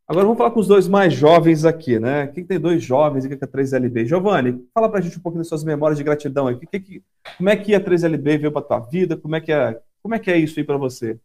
[0.08, 2.28] Agora vamos falar com os dois mais jovens aqui, né?
[2.28, 4.06] Quem tem dois jovens aqui com a 3LB?
[4.06, 6.56] Giovanni, fala pra gente um pouquinho das suas memórias de gratidão aí.
[6.56, 7.02] Que, que,
[7.36, 9.18] como é que a 3LB veio pra tua vida?
[9.18, 11.18] Como é que é, como é, que é isso aí para você?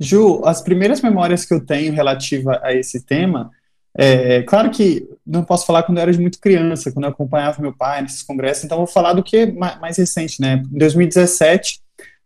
[0.00, 3.52] Ju, as primeiras memórias que eu tenho relativa a esse tema,
[3.96, 7.72] é, claro que não posso falar quando eu era muito criança, quando eu acompanhava meu
[7.72, 10.60] pai nesses congressos, então vou falar do que é mais recente, né?
[10.72, 11.80] Em 2017,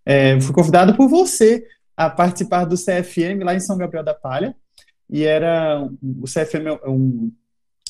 [0.06, 4.56] é, fui convidado por você a participar do CFM lá em São Gabriel da Palha,
[5.08, 7.30] e era o CFM é um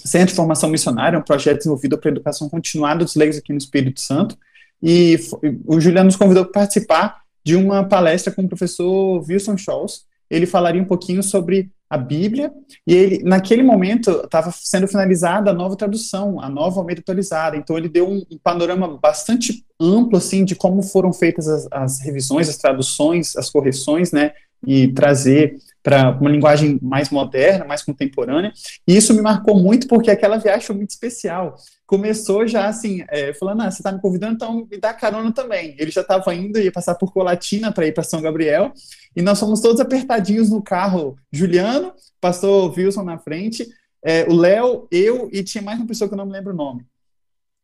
[0.04, 3.58] Centro de Formação Missionária, um projeto desenvolvido para a educação continuada dos leigos aqui no
[3.58, 4.36] Espírito Santo,
[4.82, 5.18] e
[5.66, 10.04] o Juliano nos convidou para participar de uma palestra com o professor Wilson Scholz.
[10.28, 12.52] Ele falaria um pouquinho sobre a Bíblia,
[12.84, 17.78] e ele, naquele momento, estava sendo finalizada a nova tradução, a nova Almeida atualizada, então
[17.78, 22.48] ele deu um, um, panorama bastante amplo, assim, de como foram feitas as, as revisões,
[22.48, 24.32] as traduções, as correções, né,
[24.64, 28.52] e trazer para uma linguagem mais moderna, mais contemporânea.
[28.88, 31.54] E isso me marcou muito porque aquela viagem foi muito especial.
[31.86, 35.76] Começou já assim, é, falando, ah, você está me convidando, então me dá carona também.
[35.78, 38.72] Ele já estava indo, ia passar por Colatina para ir para São Gabriel,
[39.14, 41.16] e nós fomos todos apertadinhos no carro.
[41.30, 43.64] Juliano, pastor Wilson na frente,
[44.04, 46.56] é, o Léo, eu e tinha mais uma pessoa que eu não me lembro o
[46.56, 46.84] nome.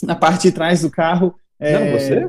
[0.00, 1.34] Na parte de trás do carro.
[1.58, 2.28] É, não, você?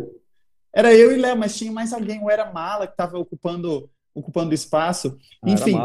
[0.73, 4.54] Era eu e Léo, mas tinha mais alguém, ou era Mala, que estava ocupando ocupando
[4.54, 5.17] espaço.
[5.43, 5.78] Ah, Enfim,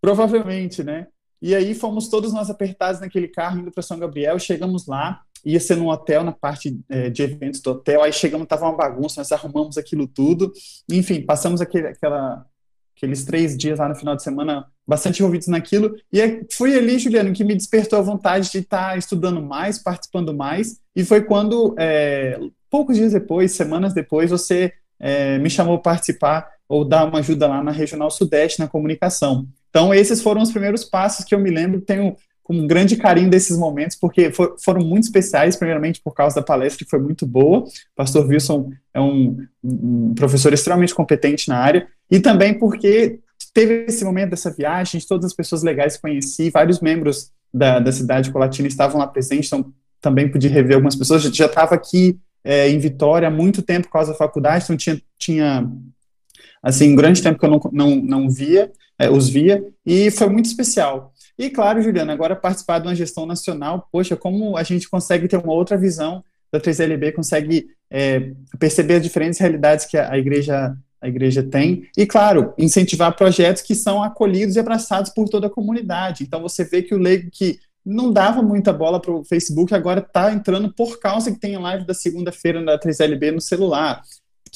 [0.00, 1.06] provavelmente, né?
[1.40, 5.60] E aí fomos todos nós apertados naquele carro indo para São Gabriel, chegamos lá, ia
[5.60, 9.20] ser num hotel, na parte é, de eventos do hotel, aí chegamos, tava uma bagunça,
[9.20, 10.52] nós arrumamos aquilo tudo,
[10.90, 12.44] enfim, passamos aquele, aquela,
[12.96, 17.32] aqueles três dias lá no final de semana bastante envolvidos naquilo, e foi ali, Juliano,
[17.32, 21.74] que me despertou a vontade de estar tá estudando mais, participando mais, e foi quando,
[21.78, 27.18] é, poucos dias depois, semanas depois, você é, me chamou para participar ou dar uma
[27.18, 29.46] ajuda lá na Regional Sudeste, na comunicação.
[29.70, 33.28] Então, esses foram os primeiros passos que eu me lembro, tenho com um grande carinho
[33.28, 37.26] desses momentos, porque for, foram muito especiais, primeiramente por causa da palestra, que foi muito
[37.26, 37.58] boa.
[37.58, 43.18] O pastor Wilson é um, um professor extremamente competente na área, e também porque
[43.52, 47.90] teve esse momento dessa viagem, todas as pessoas legais que conheci, vários membros da, da
[47.90, 52.68] cidade colatina estavam lá presentes, então também pude rever algumas pessoas, já estava aqui é,
[52.70, 55.68] em Vitória há muito tempo por causa da faculdade, então tinha, tinha
[56.66, 60.28] assim, um grande tempo que eu não, não, não via, é, os via, e foi
[60.28, 61.12] muito especial.
[61.38, 65.36] E claro, Juliana, agora participar de uma gestão nacional, poxa, como a gente consegue ter
[65.36, 70.76] uma outra visão da 3LB, consegue é, perceber as diferentes realidades que a, a igreja
[70.98, 75.50] a igreja tem, e claro, incentivar projetos que são acolhidos e abraçados por toda a
[75.50, 76.24] comunidade.
[76.24, 80.00] Então você vê que o leigo que não dava muita bola para o Facebook, agora
[80.00, 84.02] está entrando por causa que tem a live da segunda-feira da 3LB no celular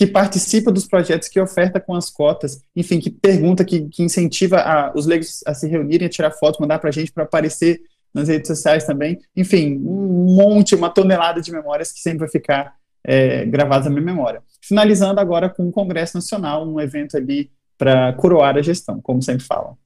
[0.00, 4.56] que participa dos projetos, que oferta com as cotas, enfim, que pergunta, que, que incentiva
[4.56, 7.82] a, os leigos a se reunirem, a tirar fotos, mandar para a gente para aparecer
[8.14, 9.18] nas redes sociais também.
[9.36, 14.06] Enfim, um monte, uma tonelada de memórias que sempre vai ficar é, gravadas na minha
[14.06, 14.42] memória.
[14.62, 19.44] Finalizando agora com o Congresso Nacional, um evento ali para coroar a gestão, como sempre
[19.44, 19.76] falam.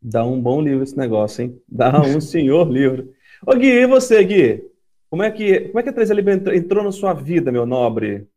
[0.00, 1.60] Dá um bom livro esse negócio, hein?
[1.68, 3.12] Dá um senhor livro.
[3.44, 4.62] Ô Gui, e você, Gui?
[5.10, 8.28] Como é que, como é que a 3LB entrou na sua vida, meu nobre?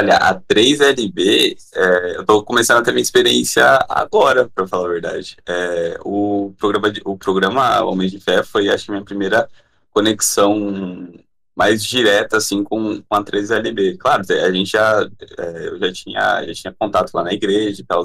[0.00, 4.92] Olha, a 3LB, é, eu estou começando a ter minha experiência agora, para falar a
[4.92, 5.36] verdade.
[5.46, 9.46] É, o, programa, o programa Homens de Fé foi, acho que, minha primeira
[9.90, 11.12] conexão
[11.54, 13.98] mais direta, assim, com, com a 3LB.
[13.98, 18.02] Claro, a gente já, é, eu já tinha, já tinha contato lá na igreja, tal,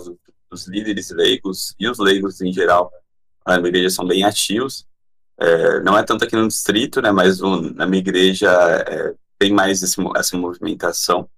[0.51, 2.91] os líderes leigos e os leigos em geral
[3.47, 4.85] na minha igreja são bem ativos.
[5.39, 8.51] É, não é tanto aqui no distrito, né, mas o, na minha igreja
[8.85, 11.29] é, tem mais esse, essa movimentação.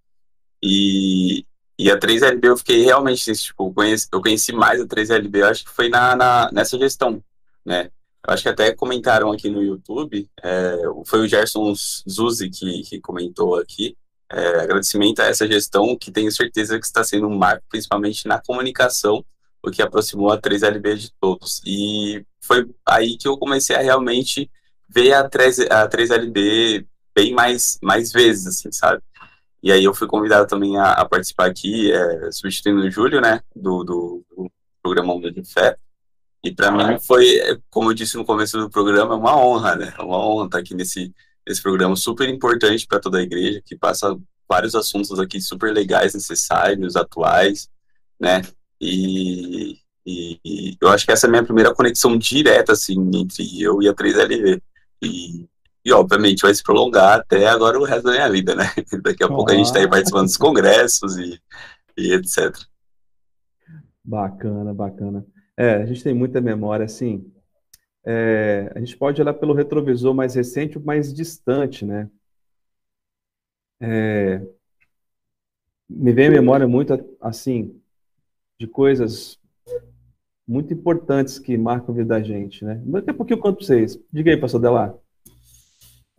[0.63, 1.45] E,
[1.77, 5.65] e a 3LB eu fiquei realmente, tipo, conheci, eu conheci mais a 3LB, eu acho
[5.65, 7.23] que foi na, na, nessa gestão,
[7.65, 7.89] né?
[8.27, 11.73] Acho que até comentaram aqui no YouTube, é, foi o Gerson
[12.09, 13.95] Zuzi que, que comentou aqui,
[14.29, 18.41] é, agradecimento a essa gestão que tenho certeza que está sendo um marco, principalmente na
[18.41, 19.23] comunicação,
[19.63, 21.61] o que aproximou a 3LB de todos.
[21.65, 24.49] E foi aí que eu comecei a realmente
[24.89, 29.01] ver a, 3, a 3LB bem mais, mais vezes, assim, sabe?
[29.67, 33.41] E aí eu fui convidado também a, a participar aqui, é, substituindo o Júlio, né,
[33.53, 34.51] do, do, do
[34.81, 35.77] programa Onda de Fé.
[36.41, 37.37] E para mim foi,
[37.69, 39.93] como eu disse no começo do programa, uma honra, né?
[39.99, 41.13] Uma honra estar aqui nesse,
[41.45, 46.13] nesse programa super importante para toda a igreja, que passa vários assuntos aqui super legais,
[46.13, 47.69] necessários, atuais,
[48.17, 48.43] né?
[48.79, 53.61] E, e, e eu acho que essa é a minha primeira conexão direta, assim, entre
[53.61, 54.61] eu e a 3LV.
[55.01, 55.45] E
[55.87, 58.65] e, obviamente, vai se prolongar até agora o resto da minha vida, né?
[59.01, 61.41] Daqui a pouco a gente está aí participando dos congressos e,
[61.97, 62.53] e etc.
[64.03, 65.25] Bacana, bacana.
[65.55, 67.31] É, a gente tem muita memória, assim.
[68.05, 72.09] É, a gente pode olhar pelo retrovisor mais recente ou mais distante, né?
[73.79, 74.45] É,
[75.89, 77.81] me vem a memória muito, assim,
[78.59, 79.39] de coisas
[80.45, 82.81] muito importantes que marcam a vida da gente, né?
[82.85, 83.97] Daqui a pouquinho eu conto para vocês.
[84.11, 84.93] Diga aí, pastor Delar.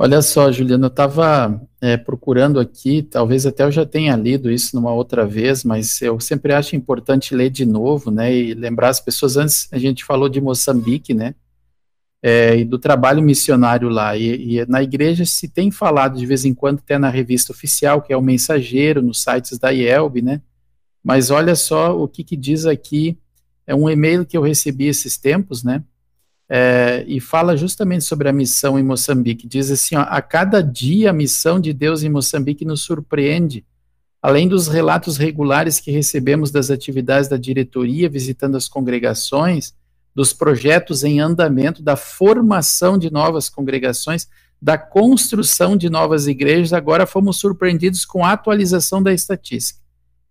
[0.00, 4.76] Olha só, Juliana, eu estava é, procurando aqui, talvez até eu já tenha lido isso
[4.76, 9.00] numa outra vez, mas eu sempre acho importante ler de novo, né, e lembrar as
[9.00, 11.34] pessoas, antes a gente falou de Moçambique, né,
[12.22, 16.44] é, e do trabalho missionário lá, e, e, na igreja se tem falado de vez
[16.44, 20.40] em quando, até na revista oficial, que é o Mensageiro, nos sites da IELB, né,
[21.02, 23.18] mas olha só o que, que diz aqui,
[23.66, 25.82] é um e-mail que eu recebi esses tempos, né,
[26.48, 29.46] é, e fala justamente sobre a missão em Moçambique.
[29.46, 33.64] Diz assim: ó, a cada dia a missão de Deus em Moçambique nos surpreende.
[34.20, 39.74] Além dos relatos regulares que recebemos das atividades da diretoria, visitando as congregações,
[40.14, 44.26] dos projetos em andamento, da formação de novas congregações,
[44.60, 49.78] da construção de novas igrejas, agora fomos surpreendidos com a atualização da estatística.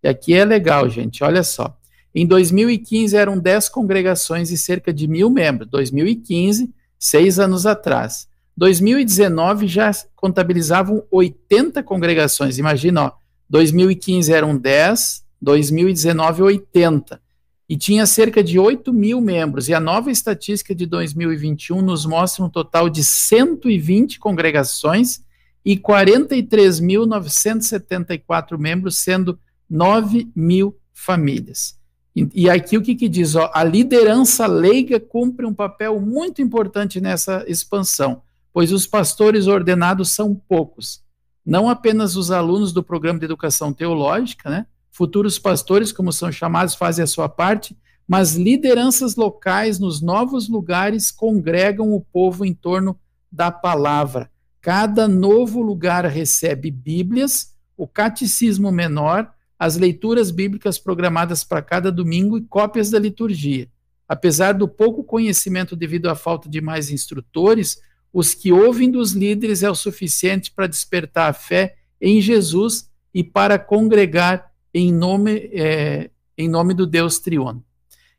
[0.03, 1.77] E aqui é legal, gente, olha só.
[2.13, 5.69] Em 2015 eram 10 congregações e cerca de mil membros.
[5.69, 8.27] 2015, seis anos atrás.
[8.57, 12.57] 2019 já contabilizavam 80 congregações.
[12.57, 13.11] Imagina, ó,
[13.49, 17.21] 2015 eram 10, 2019 80.
[17.69, 19.69] E tinha cerca de 8 mil membros.
[19.69, 25.21] E a nova estatística de 2021 nos mostra um total de 120 congregações
[25.63, 29.37] e 43.974 membros, sendo
[29.69, 31.76] 9 mil famílias.
[32.17, 33.35] E, e aqui o que, que diz?
[33.35, 40.09] Ó, a liderança leiga cumpre um papel muito importante nessa expansão, pois os pastores ordenados
[40.09, 41.03] são poucos.
[41.45, 44.65] Não apenas os alunos do programa de educação teológica, né?
[44.89, 47.77] Futuros pastores, como são chamados, fazem a sua parte,
[48.07, 52.99] mas lideranças locais nos novos lugares congregam o povo em torno
[53.31, 54.31] da palavra.
[54.59, 62.37] Cada novo lugar recebe Bíblias, o catecismo menor as leituras bíblicas programadas para cada domingo
[62.37, 63.67] e cópias da liturgia.
[64.07, 67.81] Apesar do pouco conhecimento devido à falta de mais instrutores,
[68.13, 73.23] os que ouvem dos líderes é o suficiente para despertar a fé em Jesus e
[73.23, 77.63] para congregar em nome, é, em nome do Deus triuno.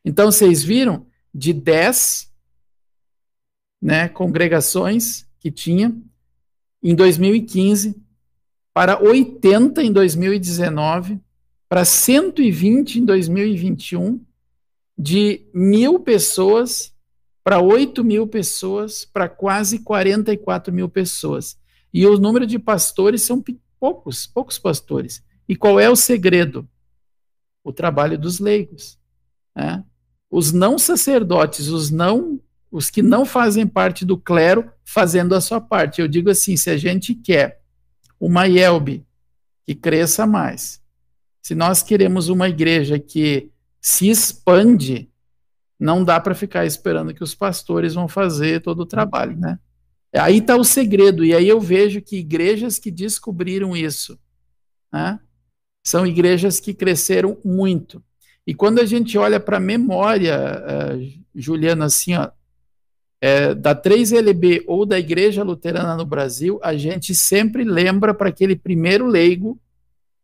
[0.04, 1.06] Então, vocês viram?
[1.32, 2.32] De dez
[3.80, 5.96] né, congregações que tinha,
[6.82, 7.96] em 2015,
[8.74, 11.20] para 80 em 2019,
[11.68, 14.24] para 120 em 2021,
[14.96, 16.92] de mil pessoas
[17.48, 21.58] para 8 mil pessoas, para quase 44 mil pessoas.
[21.94, 23.42] E o número de pastores são
[23.80, 25.24] poucos, poucos pastores.
[25.48, 26.68] E qual é o segredo?
[27.64, 28.98] O trabalho dos leigos.
[29.56, 29.82] Né?
[30.30, 32.38] Os não sacerdotes, os não,
[32.70, 36.02] os que não fazem parte do clero, fazendo a sua parte.
[36.02, 37.62] Eu digo assim, se a gente quer
[38.20, 39.06] uma IELB
[39.64, 40.82] que cresça mais,
[41.48, 45.08] se nós queremos uma igreja que se expande,
[45.80, 49.58] não dá para ficar esperando que os pastores vão fazer todo o trabalho, né?
[50.14, 54.18] Aí está o segredo, e aí eu vejo que igrejas que descobriram isso,
[54.92, 55.18] né,
[55.82, 58.04] são igrejas que cresceram muito.
[58.46, 62.30] E quando a gente olha para a memória, uh, Juliana, assim, ó,
[63.22, 68.54] é, da 3LB ou da Igreja Luterana no Brasil, a gente sempre lembra para aquele
[68.54, 69.58] primeiro leigo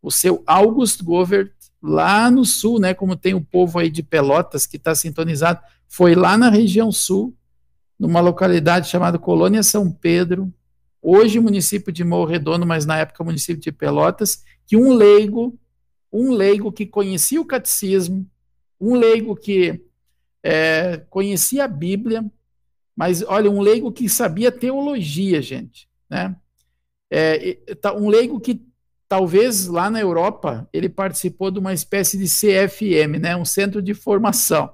[0.05, 1.51] o seu August Govert,
[1.83, 6.14] lá no sul, né, como tem o povo aí de Pelotas que está sintonizado, foi
[6.14, 7.35] lá na região sul,
[7.99, 10.53] numa localidade chamada Colônia São Pedro,
[11.01, 15.59] hoje município de Morro Redondo, mas na época município de Pelotas, que um leigo,
[16.12, 18.29] um leigo que conhecia o catecismo,
[18.79, 19.83] um leigo que
[20.43, 22.31] é, conhecia a Bíblia,
[22.95, 26.37] mas olha, um leigo que sabia teologia, gente, né?
[27.11, 27.59] É,
[27.97, 28.61] um leigo que
[29.09, 33.95] talvez lá na Europa ele participou de uma espécie de CFM, né, um centro de
[33.95, 34.71] formação,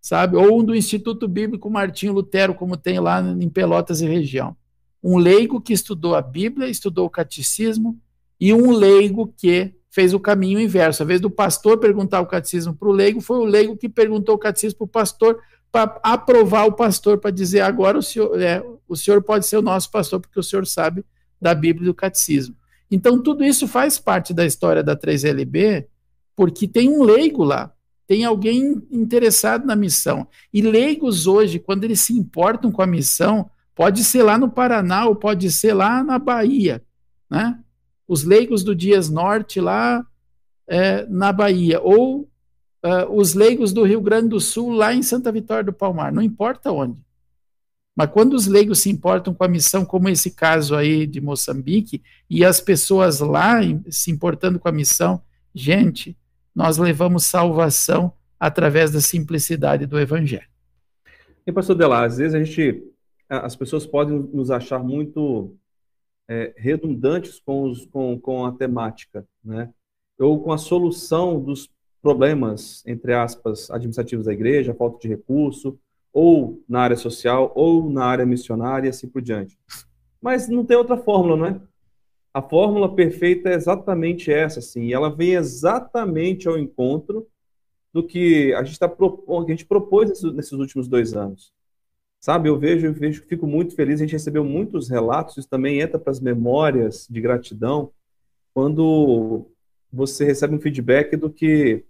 [0.00, 0.36] sabe?
[0.36, 4.56] Ou um do Instituto Bíblico Martinho Lutero, como tem lá em Pelotas e região.
[5.02, 7.98] Um leigo que estudou a Bíblia, estudou o catecismo,
[8.40, 11.02] e um leigo que fez o caminho inverso.
[11.02, 14.36] A vez do pastor perguntar o catecismo para o leigo, foi o leigo que perguntou
[14.36, 15.40] o catecismo para o pastor,
[15.70, 19.62] para aprovar o pastor, para dizer agora o senhor, é, o senhor pode ser o
[19.62, 21.04] nosso pastor, porque o senhor sabe
[21.40, 22.56] da Bíblia e do catecismo.
[22.90, 25.86] Então, tudo isso faz parte da história da 3LB,
[26.34, 27.72] porque tem um leigo lá,
[28.06, 30.26] tem alguém interessado na missão.
[30.52, 35.06] E leigos hoje, quando eles se importam com a missão, pode ser lá no Paraná
[35.06, 36.82] ou pode ser lá na Bahia,
[37.30, 37.58] né?
[38.08, 40.04] Os leigos do Dias Norte lá
[40.66, 42.28] é, na Bahia, ou
[42.84, 46.22] uh, os leigos do Rio Grande do Sul lá em Santa Vitória do Palmar, não
[46.22, 46.98] importa onde.
[48.00, 52.02] Mas quando os leigos se importam com a missão, como esse caso aí de Moçambique,
[52.30, 55.20] e as pessoas lá se importando com a missão,
[55.54, 56.16] gente,
[56.54, 60.48] nós levamos salvação através da simplicidade do Evangelho.
[61.46, 62.82] E, pastor Delar, às vezes a gente,
[63.28, 65.54] as pessoas podem nos achar muito
[66.26, 69.68] é, redundantes com, os, com, com a temática, né?
[70.18, 71.68] Ou com a solução dos
[72.00, 75.78] problemas, entre aspas, administrativos da igreja, falta de recurso,
[76.12, 79.58] ou na área social, ou na área missionária e assim por diante.
[80.20, 81.60] Mas não tem outra fórmula, não é?
[82.32, 87.26] A fórmula perfeita é exatamente essa, assim, e ela vem exatamente ao encontro
[87.92, 91.52] do que a gente, tá, a gente propôs nesses, nesses, últimos dois anos.
[92.20, 95.80] Sabe, eu vejo, eu vejo, fico muito feliz, a gente recebeu muitos relatos, isso também
[95.80, 97.90] entra para as memórias de gratidão,
[98.54, 99.46] quando
[99.92, 101.84] você recebe um feedback do que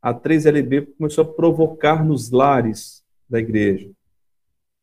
[0.00, 3.90] a 3LB começou a provocar nos lares da igreja.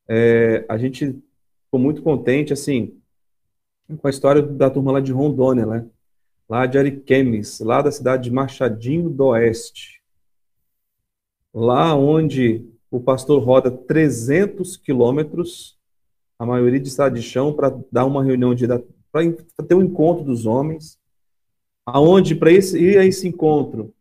[0.08, 1.22] É, a gente
[1.66, 3.00] ficou muito contente, assim,
[3.98, 5.86] com a história da turma lá de Rondônia, né?
[6.50, 10.02] Lá de Ariquemes, lá da cidade de Machadinho do Oeste.
[11.54, 15.78] Lá onde o pastor roda 300 quilômetros,
[16.38, 20.24] a maioria de estado de chão, para dar uma reunião de para ter um encontro
[20.24, 20.98] dos homens,
[21.86, 23.94] aonde para ir a esse encontro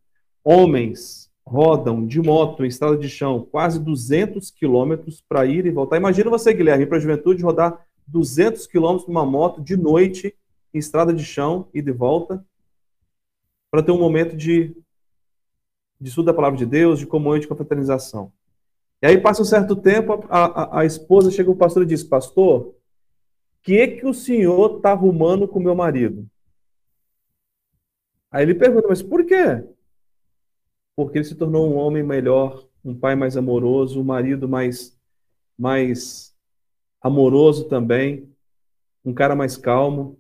[0.45, 5.97] homens rodam de moto em estrada de chão quase 200 quilômetros para ir e voltar.
[5.97, 10.35] Imagina você, Guilherme, para a juventude rodar 200 quilômetros numa moto de noite
[10.73, 12.45] em estrada de chão e de volta
[13.71, 14.77] para ter um momento de,
[16.01, 18.33] de estudo da palavra de Deus, de comunhão e de confraternização.
[19.03, 22.05] E aí passa um certo tempo, a, a, a esposa chega o pastor e diz,
[22.05, 22.75] pastor,
[23.63, 26.29] que é que o senhor está arrumando com meu marido?
[28.31, 29.65] Aí ele pergunta, mas por quê?
[31.05, 34.99] Porque ele se tornou um homem melhor, um pai mais amoroso, um marido mais,
[35.59, 36.35] mais
[37.01, 38.29] amoroso também,
[39.05, 40.19] um cara mais calmo.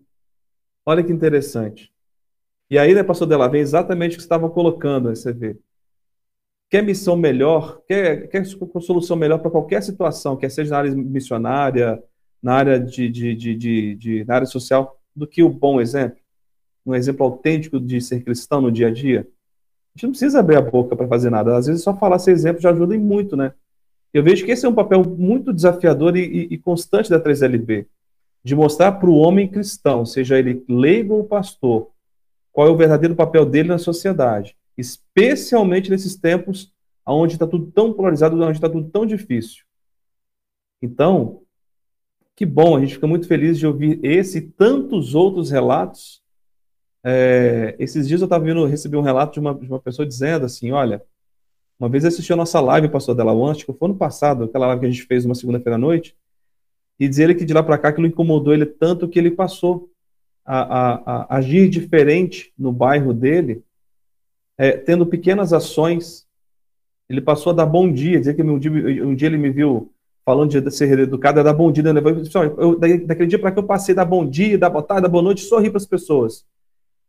[0.85, 1.93] Olha que interessante.
[2.68, 5.59] E aí, né, pastor Della, vem exatamente o que você estava colocando, você vê.
[6.70, 12.03] Quer missão melhor, quer, quer solução melhor para qualquer situação, quer seja na área missionária,
[12.41, 16.18] na área de, de, de, de, de na área social, do que o bom exemplo?
[16.87, 19.28] Um exemplo autêntico de ser cristão no dia a dia?
[19.91, 21.57] A gente não precisa abrir a boca para fazer nada.
[21.57, 23.53] Às vezes, só falar esse exemplo já ajuda muito, né?
[24.12, 27.86] Eu vejo que esse é um papel muito desafiador e, e, e constante da 3LB,
[28.43, 31.91] de mostrar para o homem cristão, seja ele leigo ou pastor,
[32.53, 36.72] qual é o verdadeiro papel dele na sociedade, especialmente nesses tempos
[37.07, 39.64] onde está tudo tão polarizado, onde está tudo tão difícil.
[40.82, 41.43] Então,
[42.34, 46.19] que bom, a gente fica muito feliz de ouvir esse e tantos outros relatos
[47.03, 50.44] é, esses dias eu estava vendo, recebi um relato de uma, de uma pessoa dizendo
[50.44, 51.03] assim: olha,
[51.78, 54.80] uma vez assistiu a nossa live, pastor Della acho que foi ano passado, aquela live
[54.80, 56.14] que a gente fez uma segunda-feira à noite,
[56.98, 59.90] e dizer ele que de lá para cá aquilo incomodou ele tanto que ele passou
[60.44, 63.64] a, a, a agir diferente no bairro dele,
[64.59, 66.28] é, tendo pequenas ações.
[67.09, 68.70] Ele passou a dar bom dia, dizer que um dia,
[69.05, 69.90] um dia ele me viu
[70.24, 72.01] falando de ser educado, a dar bom dia, né?
[72.57, 75.09] eu, daquele dia para que eu passei a dar bom dia, dar boa tarde, dar
[75.09, 76.46] boa noite, sorrir para as pessoas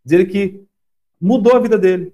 [0.04, 0.64] dizer que
[1.20, 2.12] mudou a vida dele,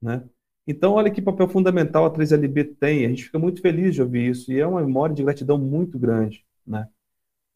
[0.00, 0.24] né?
[0.66, 3.04] Então, olha que papel fundamental a 3LB tem.
[3.04, 5.98] A gente fica muito feliz de ouvir isso e é uma memória de gratidão muito
[5.98, 6.88] grande, né?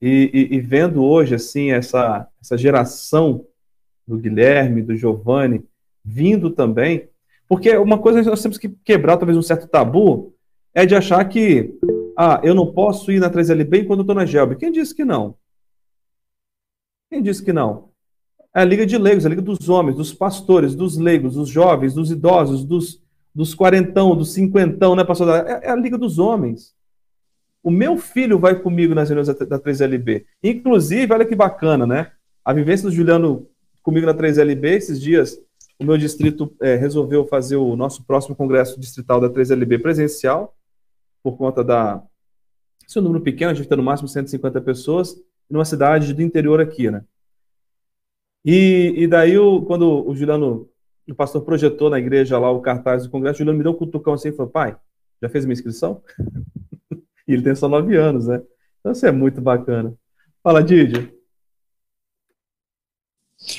[0.01, 3.47] E, e, e vendo hoje assim essa essa geração
[4.07, 5.65] do Guilherme, do Giovanni
[6.05, 7.09] vindo também,
[7.49, 10.35] porque uma coisa que nós temos que quebrar talvez um certo tabu
[10.75, 11.75] é de achar que
[12.17, 14.57] ah, eu não posso ir na 3LB enquanto eu estou na Gelb.
[14.57, 15.37] Quem disse que não?
[17.11, 17.91] Quem disse que não?
[18.57, 21.93] É a liga de leigos, a liga dos homens, dos pastores, dos leigos, dos jovens,
[21.93, 23.03] dos idosos, dos,
[23.35, 25.47] dos quarentão, dos cinquentão, né, pastor?
[25.47, 26.75] É, é a liga dos homens.
[27.63, 30.25] O meu filho vai comigo nas reuniões da 3LB.
[30.43, 32.13] Inclusive, olha que bacana, né?
[32.43, 33.47] A vivência do Juliano
[33.83, 35.39] comigo na 3LB, esses dias,
[35.79, 40.57] o meu distrito é, resolveu fazer o nosso próximo congresso distrital da 3LB presencial,
[41.23, 42.03] por conta da.
[42.89, 45.15] Esse é um número pequeno, a gente tem no máximo 150 pessoas,
[45.51, 47.05] numa cidade do interior aqui, né?
[48.47, 50.71] E, e daí, o, quando o Juliano,
[51.11, 53.77] o pastor projetou na igreja lá o cartaz do congresso, o Juliano me deu um
[53.77, 54.77] cutucão assim e falou: pai,
[55.21, 56.01] já fez minha inscrição?
[57.27, 58.41] e ele tem só nove anos, né?
[58.79, 59.93] Então isso é muito bacana.
[60.45, 61.13] Fala, Didio.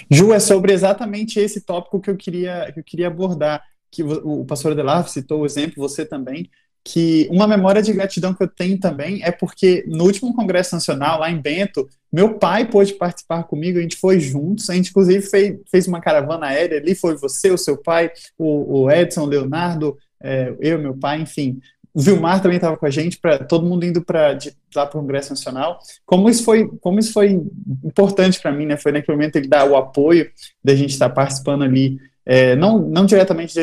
[0.10, 3.62] Ju, é sobre exatamente esse tópico que eu queria, que eu queria abordar,
[3.92, 6.50] que o, o pastor Adelar citou o exemplo, você também,
[6.88, 11.20] que uma memória de gratidão que eu tenho também é porque no último Congresso Nacional,
[11.20, 15.22] lá em Bento, meu pai pôde participar comigo, a gente foi juntos, a gente inclusive
[15.22, 19.26] fez, fez uma caravana aérea ali, foi você, o seu pai, o, o Edson, o
[19.26, 21.60] Leonardo, é, eu, meu pai, enfim.
[21.94, 24.38] O Vilmar também estava com a gente, para todo mundo indo para
[24.74, 25.80] lá para o Congresso Nacional.
[26.06, 27.42] Como isso foi, como isso foi
[27.84, 28.78] importante para mim, né?
[28.78, 30.30] Foi naquele momento ele dar o apoio
[30.64, 31.98] da gente estar participando ali
[32.30, 33.56] é, não, não, diretamente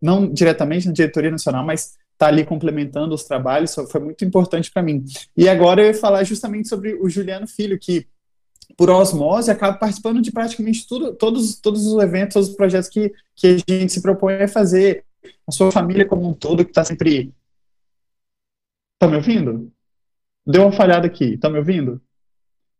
[0.00, 4.82] não diretamente na diretoria nacional, mas está ali complementando os trabalhos, foi muito importante para
[4.82, 5.04] mim.
[5.36, 8.08] E agora eu ia falar justamente sobre o Juliano Filho, que
[8.76, 13.12] por osmose acaba participando de praticamente tudo, todos, todos os eventos, todos os projetos que,
[13.34, 15.04] que a gente se propõe a fazer.
[15.46, 17.34] A sua família como um todo, que está sempre.
[18.94, 19.70] Está me ouvindo?
[20.46, 22.00] Deu uma falhada aqui, está me ouvindo?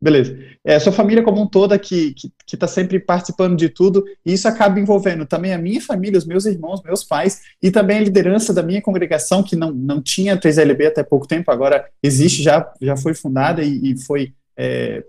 [0.06, 0.38] Beleza.
[0.64, 4.04] É, sua família como um toda que está que, que tá sempre participando de tudo,
[4.24, 7.98] e isso acaba envolvendo também a minha família, os meus irmãos, meus pais, e também
[7.98, 12.40] a liderança da minha congregação, que não, não tinha 3LB até pouco tempo, agora existe,
[12.40, 15.02] já, já foi fundada e, e foi, é,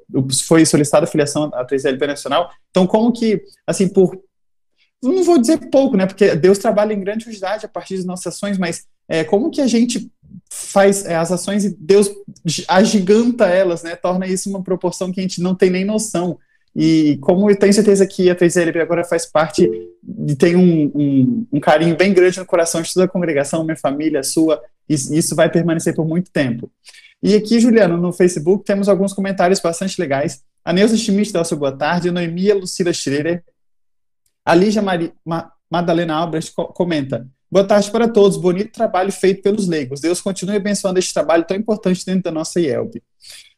[0.48, 2.50] foi solicitada a filiação à 3LB Nacional.
[2.72, 4.20] Então, como que, assim, por.
[5.04, 6.08] Não vou dizer pouco, né?
[6.08, 9.62] Porque Deus trabalha em grande unidade a partir das nossas ações, mas é, como que
[9.62, 10.12] a gente
[10.50, 12.10] faz é, as ações e Deus
[12.68, 13.96] agiganta elas, né?
[13.96, 16.38] Torna isso uma proporção que a gente não tem nem noção.
[16.76, 19.68] E como eu tenho certeza que a 3LB agora faz parte
[20.28, 23.76] e tem um, um, um, carinho bem grande no coração de toda a congregação, minha
[23.76, 26.72] família, sua, isso vai permanecer por muito tempo.
[27.22, 30.44] E aqui, Juliano, no Facebook, temos alguns comentários bastante legais.
[30.64, 33.44] A Neuza Schmidt dá seu boa tarde, a Noemia Lucila Schreier,
[34.46, 38.36] a Lígia Mari, Ma, Madalena Albrecht comenta, Boa tarde para todos.
[38.36, 40.02] Bonito trabalho feito pelos leigos.
[40.02, 43.02] Deus continue abençoando este trabalho tão importante dentro da nossa IELB.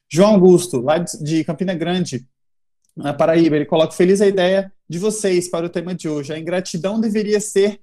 [0.08, 2.24] João Augusto, lá de Campina Grande,
[2.96, 6.32] na Paraíba, ele coloca feliz a ideia de vocês para o tema de hoje.
[6.32, 7.80] A ingratidão deveria ser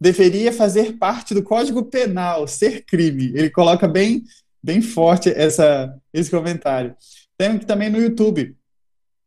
[0.00, 3.32] deveria fazer parte do Código Penal, ser crime.
[3.34, 4.24] Ele coloca bem
[4.62, 6.96] bem forte essa esse comentário.
[7.36, 8.56] Tem também no YouTube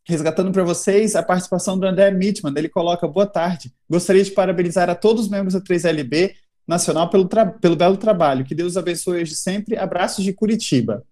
[0.07, 2.53] resgatando para vocês a participação do André Mitman.
[2.55, 3.71] Ele coloca: Boa tarde.
[3.89, 6.33] Gostaria de parabenizar a todos os membros da 3LB
[6.67, 7.27] Nacional pelo,
[7.61, 8.43] pelo belo trabalho.
[8.43, 9.77] Que Deus abençoe hoje sempre.
[9.77, 11.03] Abraços de Curitiba.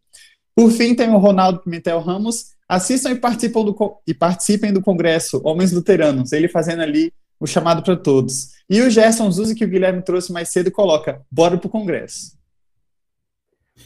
[0.55, 2.55] Por fim, tem o Ronaldo Pimentel Ramos.
[2.67, 6.31] Assistam e, participam do, e participem do Congresso Homens Luteranos.
[6.31, 8.55] Ele fazendo ali o chamado para todos.
[8.69, 12.35] E o Gerson Zuzi, que o Guilherme trouxe mais cedo, coloca: Bora para o Congresso.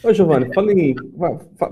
[0.02, 0.94] Ô, Giovanni, fala em.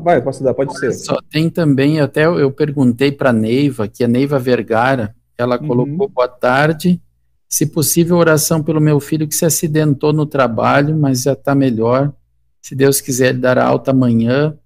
[0.00, 0.92] Vai, posso dar, pode ser.
[0.92, 5.66] Só tem também, até eu perguntei para a Neiva, que a Neiva Vergara, ela uhum.
[5.66, 7.00] colocou boa tarde.
[7.48, 12.12] Se possível, oração pelo meu filho que se acidentou no trabalho, mas já está melhor.
[12.60, 14.58] Se Deus quiser, ele dará alta amanhã.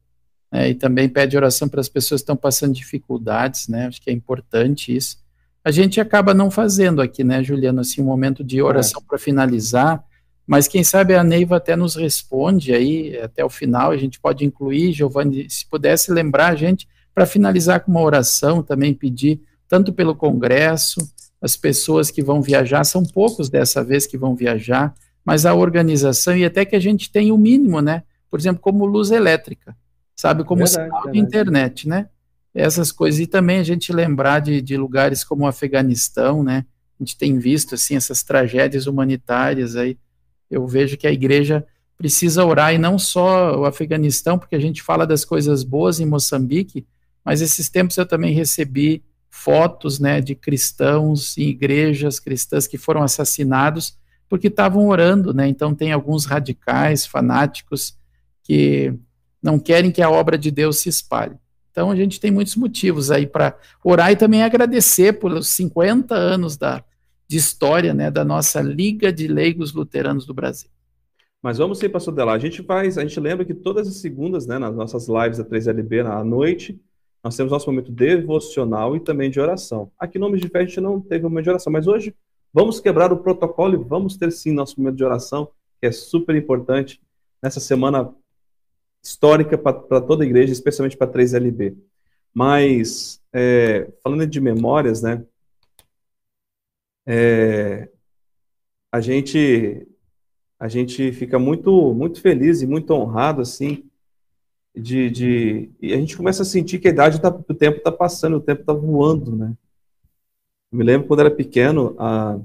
[0.50, 3.86] É, e também pede oração para as pessoas que estão passando dificuldades, né?
[3.86, 5.16] Acho que é importante isso.
[5.64, 9.08] A gente acaba não fazendo aqui, né, Juliano, assim, um momento de oração é.
[9.08, 10.04] para finalizar
[10.46, 14.44] mas quem sabe a Neiva até nos responde aí até o final, a gente pode
[14.44, 19.92] incluir, Giovanni, se pudesse lembrar a gente, para finalizar com uma oração, também pedir, tanto
[19.92, 21.00] pelo Congresso,
[21.40, 26.36] as pessoas que vão viajar, são poucos dessa vez que vão viajar, mas a organização
[26.36, 28.02] e até que a gente tenha o mínimo, né?
[28.30, 29.76] Por exemplo, como luz elétrica,
[30.14, 30.44] sabe?
[30.44, 31.12] Como verdade, sinal verdade.
[31.12, 32.08] de internet, né?
[32.54, 33.20] Essas coisas.
[33.20, 36.64] E também a gente lembrar de, de lugares como o Afeganistão, né?
[36.98, 39.98] A gente tem visto, assim, essas tragédias humanitárias aí,
[40.52, 44.82] eu vejo que a igreja precisa orar e não só o Afeganistão, porque a gente
[44.82, 46.86] fala das coisas boas em Moçambique,
[47.24, 53.02] mas esses tempos eu também recebi fotos, né, de cristãos em igrejas cristãs que foram
[53.02, 53.96] assassinados
[54.28, 55.46] porque estavam orando, né?
[55.46, 57.96] Então tem alguns radicais, fanáticos
[58.42, 58.94] que
[59.42, 61.36] não querem que a obra de Deus se espalhe.
[61.70, 66.56] Então a gente tem muitos motivos aí para orar e também agradecer pelos 50 anos
[66.56, 66.82] da
[67.28, 70.70] de história né, da nossa Liga de Leigos Luteranos do Brasil.
[71.42, 72.32] Mas vamos sim, pastor Dela.
[72.32, 75.44] A gente faz, a gente lembra que todas as segundas, né, nas nossas lives da
[75.44, 76.80] 3LB à noite,
[77.22, 79.90] nós temos nosso momento devocional e também de oração.
[79.98, 82.14] Aqui no Nomes de Fé a gente não teve um momento de oração, mas hoje
[82.52, 85.48] vamos quebrar o protocolo e vamos ter sim nosso momento de oração,
[85.80, 87.00] que é super importante
[87.42, 88.12] nessa semana
[89.02, 91.76] histórica para toda a igreja, especialmente para 3LB.
[92.32, 95.24] Mas, é, falando de memórias, né,
[97.06, 97.88] é,
[98.90, 99.86] a gente
[100.58, 103.84] a gente fica muito muito feliz e muito honrado assim
[104.74, 107.92] de, de e a gente começa a sentir que a idade tá, o tempo está
[107.92, 109.54] passando, o tempo está voando, né?
[110.70, 112.38] Eu me lembro quando era pequeno, a,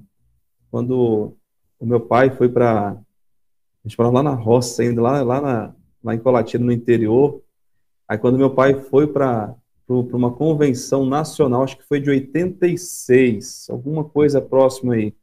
[0.69, 1.37] quando
[1.79, 5.75] o meu pai foi para a gente morava lá na roça ainda lá lá na,
[6.03, 7.41] lá em Colatina no interior.
[8.07, 9.55] Aí quando meu pai foi para
[9.87, 15.13] para uma convenção nacional, acho que foi de 86, alguma coisa próxima aí.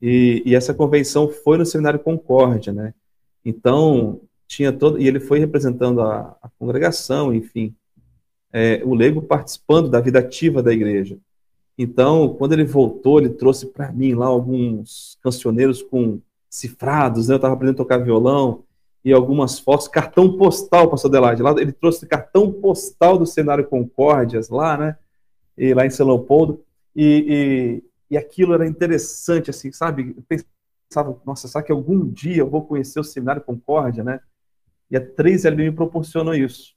[0.00, 2.94] E, e, essa convenção foi no Seminário Concórdia, né?
[3.44, 5.00] Então, tinha todo.
[5.00, 7.74] E ele foi representando a, a congregação, enfim.
[8.52, 11.18] É, o leigo participando da vida ativa da igreja.
[11.76, 17.34] Então, quando ele voltou, ele trouxe para mim lá alguns cancioneiros com cifrados, né?
[17.34, 18.64] Eu estava aprendendo a tocar violão,
[19.04, 24.48] e algumas fotos, cartão postal, pastor Adelaide, lá ele trouxe cartão postal do cenário Concórdias,
[24.48, 24.96] lá, né,
[25.56, 30.14] e lá em São Leopoldo, e, e aquilo era interessante, assim, sabe?
[30.16, 30.42] Eu
[30.88, 34.20] pensava, nossa, será que algum dia eu vou conhecer o Seminário Concórdia, né?
[34.90, 36.74] E a 3LB me proporcionou isso.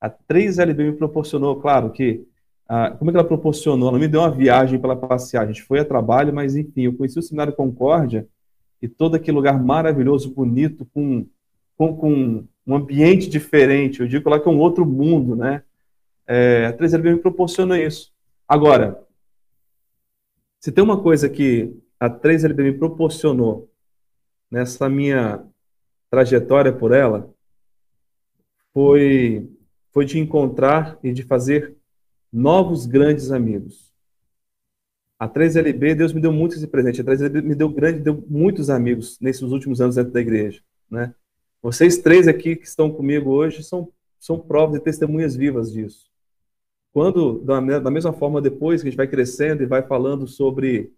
[0.00, 2.26] A 3LB me proporcionou, claro que.
[2.68, 3.88] Ah, como é que ela proporcionou?
[3.88, 5.44] Ela me deu uma viagem para passear.
[5.44, 8.28] A gente foi a trabalho, mas enfim, eu conheci o Seminário Concórdia
[8.80, 11.26] e todo aquele lugar maravilhoso, bonito, com,
[11.76, 14.00] com, com um ambiente diferente.
[14.00, 15.62] Eu digo lá que é um outro mundo, né?
[16.26, 18.12] É, a 3LB me proporciona isso.
[18.48, 19.00] Agora,
[20.60, 23.70] se tem uma coisa que a 3LB me proporcionou
[24.50, 25.44] nessa minha
[26.10, 27.32] trajetória por ela,
[28.72, 29.48] foi,
[29.92, 31.76] foi de encontrar e de fazer
[32.32, 33.85] novos grandes amigos.
[35.18, 37.00] A 3LB, Deus me deu muito esse presente.
[37.00, 40.60] A 3LB me deu grande, deu muitos amigos nesses últimos anos dentro da igreja,
[40.90, 41.14] né?
[41.62, 43.90] Vocês três aqui que estão comigo hoje são,
[44.20, 46.10] são provas e testemunhas vivas disso.
[46.92, 50.92] Quando, da, mesma forma, depois que a gente vai crescendo e vai falando sobre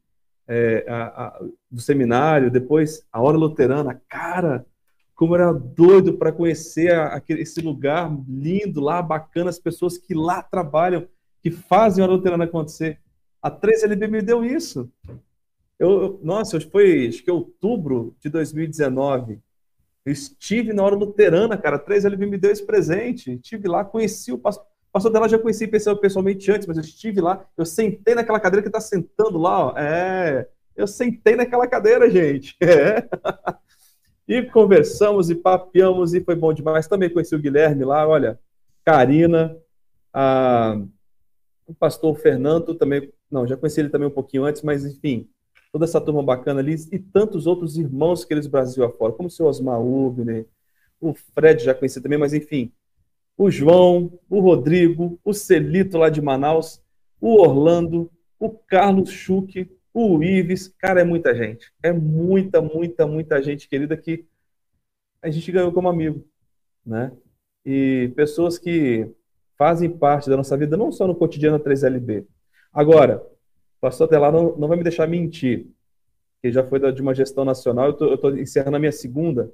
[0.46, 1.40] é, a, a,
[1.70, 4.66] do seminário, depois a hora luterana, cara,
[5.14, 10.42] como era doido para conhecer aquele, esse lugar lindo lá, bacana, as pessoas que lá
[10.42, 11.08] trabalham,
[11.42, 13.00] que fazem a hora luterana acontecer.
[13.42, 14.90] A 3LB me deu isso.
[15.78, 19.40] Eu, nossa, foi acho que outubro de 2019.
[20.04, 21.76] Eu estive na hora luterana, cara.
[21.76, 23.32] A 3LB me deu esse presente.
[23.32, 24.66] Estive lá, conheci o pastor
[24.98, 28.68] pastor dela já conheci pessoalmente antes, mas eu estive lá, eu sentei naquela cadeira que
[28.68, 29.78] está sentando lá, ó.
[29.78, 32.56] É, eu sentei naquela cadeira, gente.
[32.62, 33.08] É.
[34.26, 36.86] E conversamos e papeamos e foi bom demais.
[36.86, 38.38] Também conheci o Guilherme lá, olha,
[38.84, 39.56] Karina,
[40.12, 40.78] a,
[41.66, 45.28] o pastor Fernando também, não, já conheci ele também um pouquinho antes, mas enfim,
[45.72, 49.30] toda essa turma bacana ali e tantos outros irmãos que eles Brasil afora, como o
[49.30, 50.46] seu Osmar Ubner,
[51.00, 52.72] o Fred já conheci também, mas enfim,
[53.36, 56.82] o João, o Rodrigo, o Celito lá de Manaus,
[57.20, 60.68] o Orlando, o Carlos Schuch, o Ives.
[60.78, 61.72] Cara, é muita gente.
[61.82, 64.26] É muita, muita, muita gente querida que
[65.22, 66.24] a gente ganhou como amigo,
[66.84, 67.12] né?
[67.64, 69.08] E pessoas que
[69.56, 72.26] fazem parte da nossa vida, não só no cotidiano 3LB.
[72.72, 73.22] Agora,
[73.78, 75.68] o pastor Telar não, não vai me deixar mentir,
[76.40, 79.52] que já foi de uma gestão nacional, eu estou encerrando a minha segunda.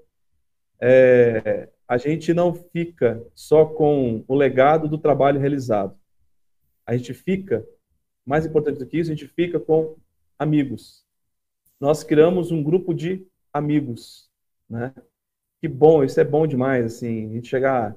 [0.80, 5.96] É, a gente não fica só com o legado do trabalho realizado.
[6.86, 7.66] A gente fica,
[8.24, 9.96] mais importante do que isso, a gente fica com
[10.38, 11.04] amigos.
[11.80, 14.28] Nós criamos um grupo de amigos,
[14.68, 14.94] né?
[15.60, 17.96] Que bom, isso é bom demais, assim, a gente chegar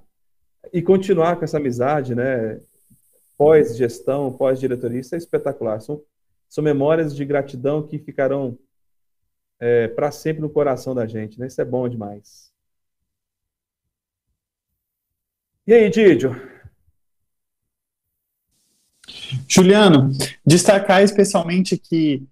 [0.72, 2.60] e continuar com essa amizade, né?
[3.38, 5.80] Pós-gestão, pós-diretoria, isso é espetacular.
[5.80, 6.02] São,
[6.50, 8.58] são memórias de gratidão que ficarão
[9.60, 11.48] é, para sempre no coração da gente, né?
[11.48, 12.52] Isso é bom demais.
[15.66, 16.36] E aí, Didio?
[19.48, 20.12] Juliano,
[20.46, 22.24] destacar especialmente que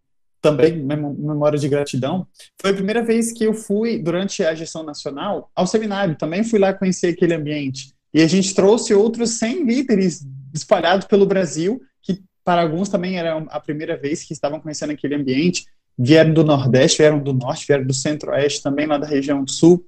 [0.41, 2.27] também memória de gratidão,
[2.61, 6.59] foi a primeira vez que eu fui durante a gestão nacional ao seminário, também fui
[6.59, 7.95] lá conhecer aquele ambiente.
[8.13, 10.23] E a gente trouxe outros 100 líderes
[10.55, 15.15] espalhados pelo Brasil, que para alguns também era a primeira vez que estavam conhecendo aquele
[15.15, 15.65] ambiente,
[15.97, 19.85] vieram do Nordeste, vieram do Norte, vieram do Centro-Oeste, também lá da região do Sul.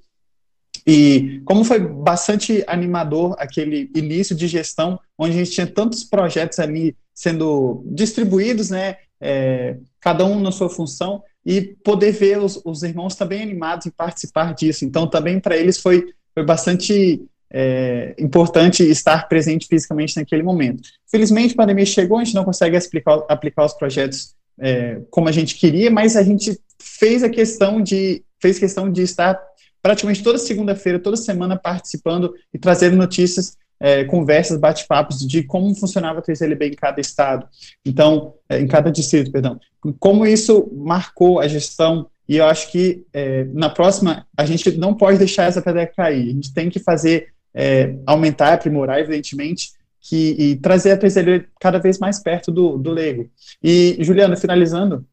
[0.85, 6.59] E como foi bastante animador aquele início de gestão, onde a gente tinha tantos projetos
[6.59, 12.83] ali sendo distribuídos, né, é, cada um na sua função, e poder ver os, os
[12.83, 14.85] irmãos também animados em participar disso.
[14.85, 17.21] Então, também para eles foi, foi bastante
[17.51, 20.89] é, importante estar presente fisicamente naquele momento.
[21.09, 25.31] Felizmente, a pandemia chegou, a gente não consegue explicar, aplicar os projetos é, como a
[25.31, 29.39] gente queria, mas a gente fez a questão de fez questão de estar
[29.81, 36.19] praticamente toda segunda-feira, toda semana participando e trazendo notícias, é, conversas, bate-papos de como funcionava
[36.19, 37.47] a 3LB em cada estado,
[37.85, 39.59] então, é, em cada distrito, perdão.
[39.99, 44.93] Como isso marcou a gestão e eu acho que é, na próxima a gente não
[44.93, 46.23] pode deixar essa pedra cair.
[46.23, 51.79] A gente tem que fazer é, aumentar, aprimorar, evidentemente, que, e trazer a 3LB cada
[51.79, 53.29] vez mais perto do, do leigo.
[53.63, 55.03] E, Juliana, finalizando,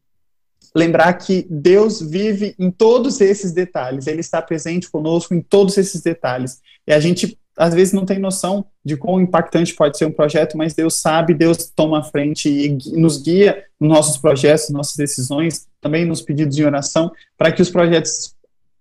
[0.75, 6.01] lembrar que Deus vive em todos esses detalhes, Ele está presente conosco em todos esses
[6.01, 6.61] detalhes.
[6.85, 10.55] E a gente, às vezes, não tem noção de quão impactante pode ser um projeto,
[10.55, 15.67] mas Deus sabe, Deus toma a frente e nos guia nos nossos projetos, nossas decisões,
[15.81, 18.34] também nos pedidos de oração, para que os projetos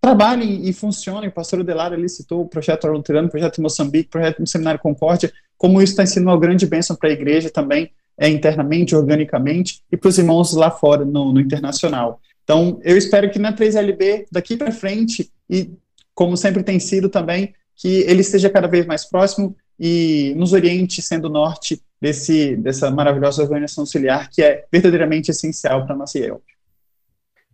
[0.05, 1.31] trabalhem e funcionem.
[1.31, 5.33] O pastor Adelar ali citou o projeto Luterano, o projeto Moçambique, o projeto Seminário Concórdia,
[5.57, 9.97] como isso está sendo uma grande bênção para a igreja também, é, internamente, organicamente, e
[9.97, 12.21] para os irmãos lá fora, no, no internacional.
[12.45, 15.71] Então, eu espero que na 3LB, daqui para frente, e
[16.15, 21.01] como sempre tem sido também, que ele esteja cada vez mais próximo, e nos oriente,
[21.01, 26.45] sendo norte desse, dessa maravilhosa organização auxiliar que é verdadeiramente essencial para a nossa IELP.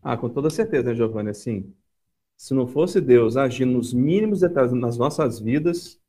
[0.03, 1.73] Ah, com toda certeza, Giovanni, assim,
[2.41, 6.01] se não fosse Deus agindo nos mínimos detalhes nas nossas vidas,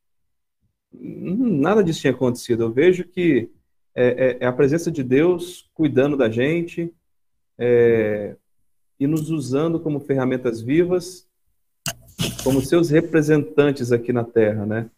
[0.90, 2.62] nada disso tinha acontecido.
[2.62, 3.50] Eu vejo que
[3.94, 6.90] é, é, é a presença de Deus cuidando da gente
[7.58, 8.34] é,
[8.98, 11.28] e nos usando como ferramentas vivas,
[12.42, 14.90] como seus representantes aqui na Terra, né?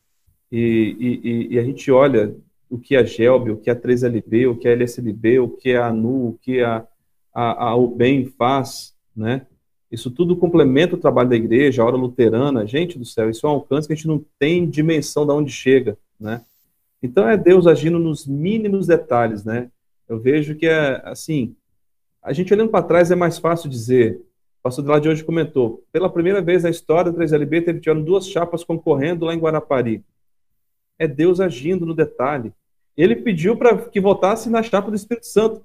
[0.53, 2.33] E, e, e a gente olha
[2.71, 5.89] o que a Gelb, o que a 3LB, o que a LSLB, o que a
[5.89, 6.87] ANU, o que a,
[7.35, 9.49] a, a UBEM faz, né?
[9.95, 13.49] Isso tudo complementa o trabalho da igreja, a hora luterana, gente do céu, isso é
[13.49, 16.43] um alcance que a gente não tem dimensão de onde chega, né?
[17.01, 19.71] Então é Deus agindo nos mínimos detalhes, né?
[20.09, 21.55] Eu vejo que é assim,
[22.21, 24.21] a gente olhando para trás é mais fácil dizer.
[24.59, 28.03] O pastor lá de hoje comentou, pela primeira vez na história do 3LB teve tiveram
[28.03, 30.03] duas chapas concorrendo lá em Guarapari.
[30.99, 32.53] É Deus agindo no detalhe.
[32.97, 35.65] Ele pediu para que votasse na chapa do Espírito Santo.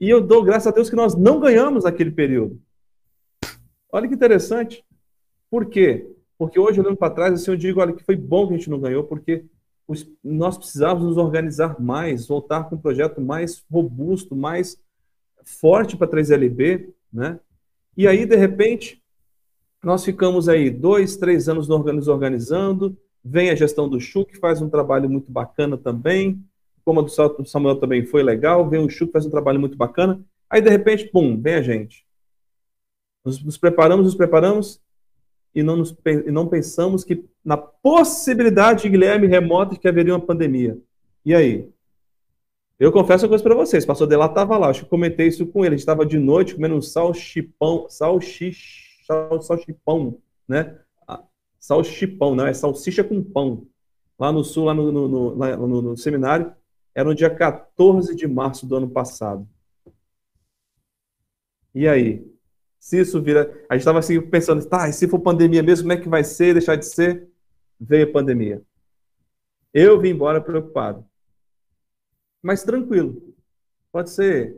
[0.00, 2.60] E eu dou graças a Deus que nós não ganhamos naquele período.
[3.90, 4.84] Olha que interessante.
[5.50, 6.06] Por quê?
[6.38, 8.70] Porque hoje, olhando para trás, assim, eu digo, olha, que foi bom que a gente
[8.70, 9.44] não ganhou, porque
[10.22, 14.78] nós precisávamos nos organizar mais, voltar com um projeto mais robusto, mais
[15.44, 17.38] forte para 3LB, né?
[17.96, 19.02] E aí, de repente,
[19.82, 24.60] nós ficamos aí dois, três anos nos organizando, vem a gestão do Chu, que faz
[24.60, 26.44] um trabalho muito bacana também,
[26.84, 29.76] como a do Samuel também foi legal, vem o Chu, que faz um trabalho muito
[29.76, 32.05] bacana, aí, de repente, pum, vem a gente.
[33.26, 34.80] Nos, nos preparamos, nos preparamos,
[35.52, 40.24] e não, nos, e não pensamos que na possibilidade, Guilherme, remota de que haveria uma
[40.24, 40.78] pandemia.
[41.24, 41.68] E aí?
[42.78, 45.44] Eu confesso uma coisa para vocês, o pastor Delá estava lá, acho que comentei isso
[45.44, 50.78] com ele, a gente estava de noite comendo um salchipão, salchich, sal, salchipão, né?
[51.08, 51.24] Ah,
[51.58, 53.66] salchipão, não, é salsicha com pão.
[54.16, 56.54] Lá no sul, lá no, no, no, lá no seminário,
[56.94, 59.48] era no dia 14 de março do ano passado.
[61.74, 62.35] E aí?
[62.86, 63.50] Se isso vira.
[63.68, 66.22] A gente estava assim pensando, tá, e se for pandemia mesmo, como é que vai
[66.22, 67.28] ser, deixar de ser?
[67.80, 68.62] Veio a pandemia.
[69.74, 71.04] Eu vim embora preocupado.
[72.40, 73.34] Mas tranquilo.
[73.90, 74.56] Pode ser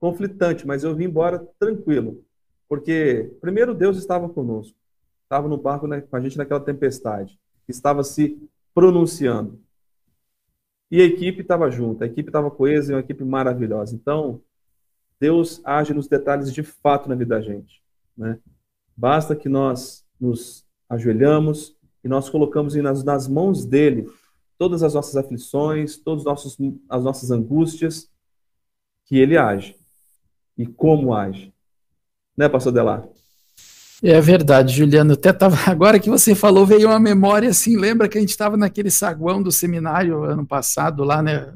[0.00, 2.20] conflitante, mas eu vim embora tranquilo.
[2.68, 4.76] Porque, primeiro, Deus estava conosco.
[5.22, 7.38] Estava no barco né, com a gente naquela tempestade.
[7.68, 8.42] Estava se
[8.74, 9.56] pronunciando.
[10.90, 12.02] E a equipe estava junto.
[12.02, 13.94] A equipe estava coesa, uma equipe maravilhosa.
[13.94, 14.42] Então,
[15.20, 17.82] Deus age nos detalhes de fato na vida da gente.
[18.16, 18.38] Né?
[18.96, 24.08] Basta que nós nos ajoelhamos e nós colocamos nas, nas mãos dele
[24.56, 26.26] todas as nossas aflições, todas
[26.88, 28.10] as nossas angústias,
[29.04, 29.76] que ele age.
[30.56, 31.54] E como age.
[32.36, 33.08] Né, pastor Delar?
[34.02, 35.14] É verdade, Juliano.
[35.14, 37.76] Até tava, agora que você falou, veio uma memória assim.
[37.76, 41.52] Lembra que a gente estava naquele saguão do seminário ano passado, lá, né?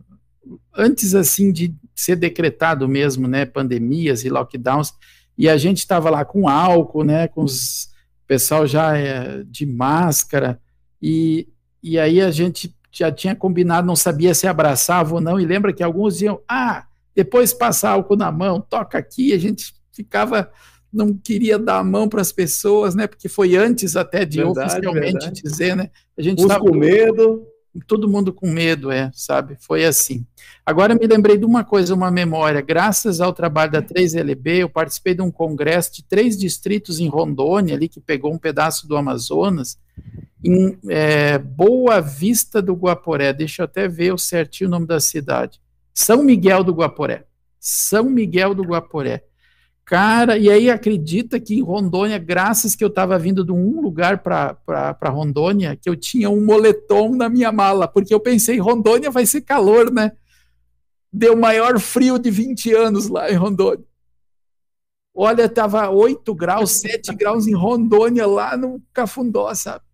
[0.74, 4.92] Antes assim de ser decretado mesmo, né, pandemias e lockdowns,
[5.36, 7.90] e a gente estava lá com álcool, né, com os
[8.26, 10.58] pessoal já é, de máscara,
[11.00, 11.48] e,
[11.82, 15.72] e aí a gente já tinha combinado, não sabia se abraçava ou não, e lembra
[15.72, 20.50] que alguns diziam, ah, depois passa álcool na mão, toca aqui, a gente ficava,
[20.92, 24.72] não queria dar a mão para as pessoas, né, porque foi antes até de verdade,
[24.72, 25.42] oficialmente verdade.
[25.42, 27.46] dizer, né, a gente estava com medo,
[27.80, 29.56] todo mundo com medo, é, sabe?
[29.60, 30.26] Foi assim.
[30.64, 32.60] Agora me lembrei de uma coisa, uma memória.
[32.60, 37.74] Graças ao trabalho da 3LB, eu participei de um congresso de três distritos em Rondônia,
[37.74, 39.78] ali que pegou um pedaço do Amazonas,
[40.44, 43.32] em é, Boa Vista do Guaporé.
[43.32, 45.60] Deixa eu até ver o certinho o nome da cidade.
[45.94, 47.24] São Miguel do Guaporé.
[47.58, 49.24] São Miguel do Guaporé.
[49.92, 54.22] Cara, e aí acredita que em Rondônia, graças que eu estava vindo de um lugar
[54.22, 59.26] para Rondônia, que eu tinha um moletom na minha mala, porque eu pensei, Rondônia vai
[59.26, 60.12] ser calor, né?
[61.12, 63.84] Deu maior frio de 20 anos lá em Rondônia.
[65.14, 69.84] Olha, tava 8 graus, 7 graus em Rondônia, lá no Cafundó, sabe?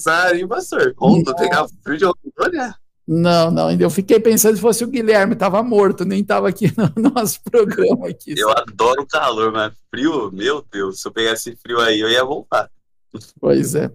[0.00, 0.94] Sério, pastor?
[0.96, 2.74] Rondônia, pegar frio de Rondônia?
[3.10, 7.10] Não, não, eu fiquei pensando se fosse o Guilherme, estava morto, nem estava aqui no
[7.10, 8.06] nosso programa.
[8.06, 12.10] Aqui, eu adoro o calor, mas frio, meu Deus, se eu pegasse frio aí, eu
[12.10, 12.70] ia voltar.
[13.40, 13.90] Pois é.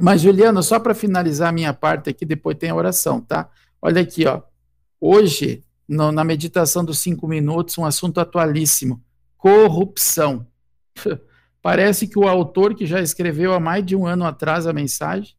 [0.00, 3.48] Mas, Juliano, só para finalizar a minha parte aqui, depois tem a oração, tá?
[3.80, 4.42] Olha aqui, ó.
[5.00, 9.00] Hoje, no, na meditação dos cinco minutos, um assunto atualíssimo:
[9.36, 10.44] corrupção.
[11.62, 15.36] Parece que o autor que já escreveu há mais de um ano atrás a mensagem,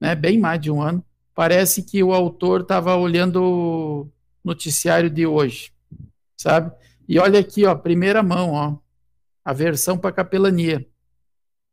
[0.00, 1.04] né, bem mais de um ano,
[1.34, 4.10] parece que o autor estava olhando o
[4.44, 5.72] noticiário de hoje,
[6.36, 6.72] sabe?
[7.08, 8.76] E olha aqui, ó, primeira mão, ó,
[9.44, 10.86] a versão para capelania,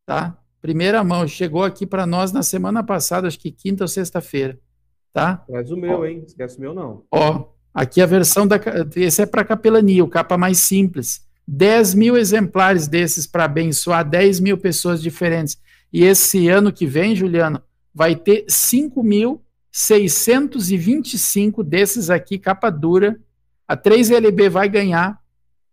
[0.06, 0.42] tá?
[0.62, 4.60] primeira mão, chegou aqui para nós na semana passada, acho que quinta ou sexta-feira,
[5.12, 5.38] tá?
[5.48, 6.24] Traz o meu, ó, hein?
[6.26, 7.04] Esquece o meu, não.
[7.12, 8.60] Ó, aqui a versão da.
[8.96, 11.26] Esse é para capelania, o capa mais simples.
[11.48, 15.60] 10 mil exemplares desses para abençoar 10 mil pessoas diferentes.
[15.92, 17.62] E esse ano que vem, Juliano,
[17.94, 18.46] vai ter
[19.72, 23.18] 5.625 desses aqui, capa dura.
[23.68, 25.20] A 3LB vai ganhar,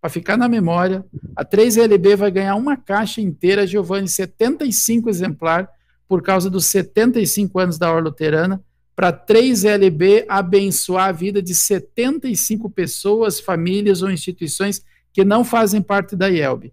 [0.01, 5.69] para ficar na memória, a 3LB vai ganhar uma caixa inteira, Giovanni, 75 exemplar,
[6.07, 8.63] por causa dos 75 anos da Orla Luterana,
[8.95, 14.83] para 3LB abençoar a vida de 75 pessoas, famílias ou instituições
[15.13, 16.73] que não fazem parte da IELB.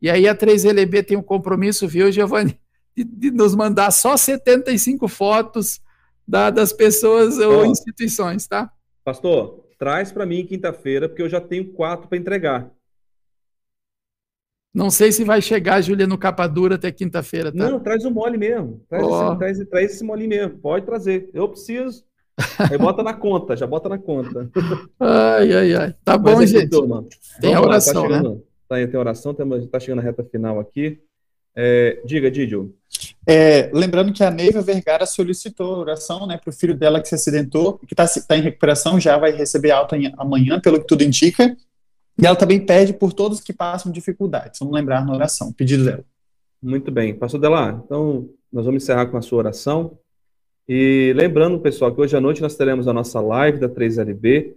[0.00, 2.58] E aí a 3LB tem um compromisso, viu, Giovanni,
[2.96, 5.80] de, de nos mandar só 75 fotos
[6.26, 8.70] da, das pessoas oh, ou instituições, tá?
[9.04, 12.70] Pastor, traz para mim quinta-feira, porque eu já tenho quatro para entregar.
[14.72, 17.68] Não sei se vai chegar, Júlia, no capa dura até quinta-feira, tá?
[17.68, 18.84] Não, traz o mole mesmo.
[18.88, 19.28] Traz, oh.
[19.28, 20.58] esse, traz, traz esse mole mesmo.
[20.58, 21.28] Pode trazer.
[21.34, 22.04] Eu preciso.
[22.70, 24.48] Aí bota na conta, já bota na conta.
[24.98, 25.94] Ai, ai, ai.
[26.04, 26.70] Tá bom, Mas, gente.
[27.40, 28.40] Tem a oração, lá, tá chegando, né?
[28.68, 31.00] Tá, tem oração, está chegando a reta final aqui.
[31.54, 32.74] É, diga, Didio.
[33.26, 37.14] É, lembrando que a Neiva Vergara solicitou oração né, para o filho dela que se
[37.14, 41.02] acidentou, que está tá em recuperação, já vai receber alta em, amanhã, pelo que tudo
[41.02, 41.56] indica.
[42.20, 44.58] E ela também pede por todos que passam dificuldades.
[44.58, 46.04] Vamos lembrar na oração, pedido dela.
[46.62, 47.14] Muito bem.
[47.14, 49.98] Pastor Delar, então nós vamos encerrar com a sua oração.
[50.68, 54.54] E lembrando, pessoal, que hoje à noite nós teremos a nossa live da 3LB.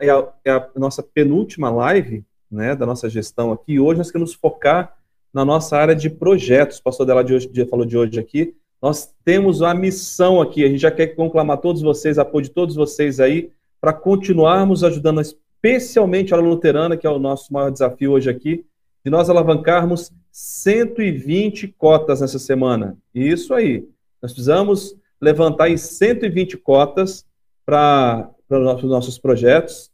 [0.00, 3.74] É a, é a nossa penúltima live né, da nossa gestão aqui.
[3.74, 4.97] E hoje nós queremos focar
[5.38, 6.78] na nossa área de projetos.
[6.78, 8.56] O pastor dela de hoje, falou de hoje aqui.
[8.82, 10.64] Nós temos a missão aqui.
[10.64, 15.20] A gente já quer conclamar todos vocês, apoio de todos vocês aí, para continuarmos ajudando,
[15.20, 18.66] especialmente a luterana, que é o nosso maior desafio hoje aqui,
[19.04, 22.98] de nós alavancarmos 120 cotas nessa semana.
[23.14, 23.86] Isso aí.
[24.20, 27.24] Nós precisamos levantar aí 120 cotas
[27.64, 29.88] para os nossos projetos.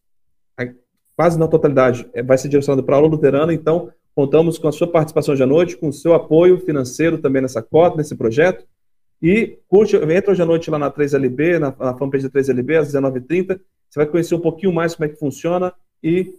[1.15, 4.73] Quase na totalidade é, vai ser direcionado para a aula luterana, então contamos com a
[4.73, 8.65] sua participação hoje à noite, com o seu apoio financeiro também nessa cota, nesse projeto.
[9.21, 12.93] E curte, entra hoje à noite lá na 3LB, na, na fanpage da 3LB, às
[12.93, 13.61] 19h30.
[13.89, 16.35] Você vai conhecer um pouquinho mais como é que funciona e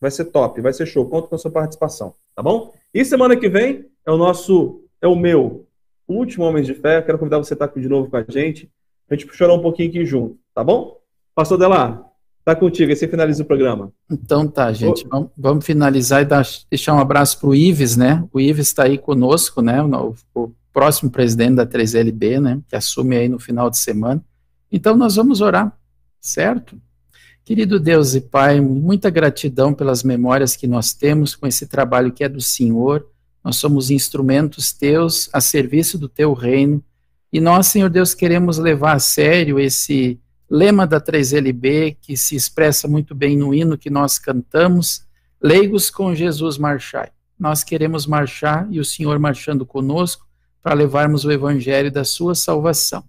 [0.00, 1.08] vai ser top, vai ser show.
[1.08, 2.72] Conto com a sua participação, tá bom?
[2.92, 5.66] E semana que vem é o nosso, é o meu
[6.08, 7.02] último Homens de Fé.
[7.02, 8.70] Quero convidar você a estar aqui de novo com a gente,
[9.08, 10.98] a gente chorar um pouquinho aqui junto, tá bom?
[11.34, 12.09] Pastor Delar,
[12.44, 13.92] tá contigo, aí você finaliza o programa.
[14.10, 18.24] Então tá, gente, vamos, vamos, finalizar e dar, deixar um abraço para o Ives, né?
[18.32, 19.82] O Ives está aí conosco, né?
[19.82, 22.60] O, o, próximo presidente da 3LB, né?
[22.68, 24.22] Que assume aí no final de semana.
[24.70, 25.76] Então nós vamos orar,
[26.20, 26.80] certo?
[27.44, 32.22] Querido Deus e Pai, muita gratidão pelas memórias que nós temos com esse trabalho que
[32.22, 33.04] é do Senhor
[33.42, 36.82] nós somos instrumentos teus a serviço do teu reino.
[37.32, 40.18] E nós, Senhor Deus, queremos levar a sério esse
[40.50, 45.06] lema da 3LB, que se expressa muito bem no hino que nós cantamos,
[45.40, 47.10] leigos com Jesus marchai.
[47.38, 50.26] Nós queremos marchar e o Senhor marchando conosco
[50.60, 53.04] para levarmos o evangelho da sua salvação.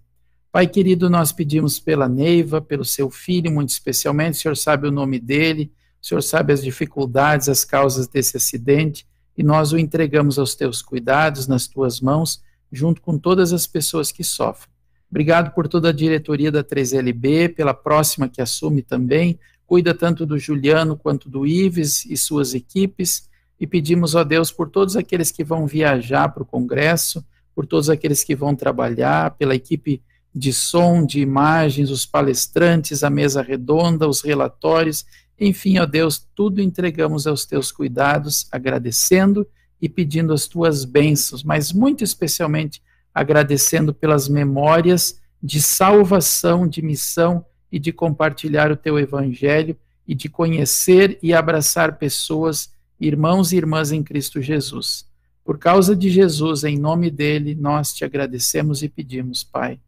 [0.52, 4.92] Pai querido, nós pedimos pela Neiva, pelo seu filho, muito especialmente, o Senhor sabe o
[4.92, 10.38] nome dele, o Senhor sabe as dificuldades, as causas desse acidente e nós o entregamos
[10.38, 14.71] aos teus cuidados, nas tuas mãos, junto com todas as pessoas que sofrem.
[15.12, 19.38] Obrigado por toda a diretoria da 3LB, pela próxima que assume também.
[19.64, 23.28] Cuida tanto do Juliano quanto do Ives e suas equipes.
[23.60, 27.88] E pedimos a Deus por todos aqueles que vão viajar para o Congresso, por todos
[27.88, 30.02] aqueles que vão trabalhar, pela equipe
[30.34, 35.04] de som, de imagens, os palestrantes, a mesa redonda, os relatórios
[35.44, 39.44] enfim, ó Deus, tudo entregamos aos teus cuidados, agradecendo
[39.80, 42.80] e pedindo as tuas bênçãos, mas muito especialmente
[43.14, 50.28] agradecendo pelas memórias de salvação, de missão e de compartilhar o teu evangelho e de
[50.28, 55.10] conhecer e abraçar pessoas, irmãos e irmãs em Cristo Jesus.
[55.44, 59.80] Por causa de Jesus, em nome dele, nós te agradecemos e pedimos, Pai.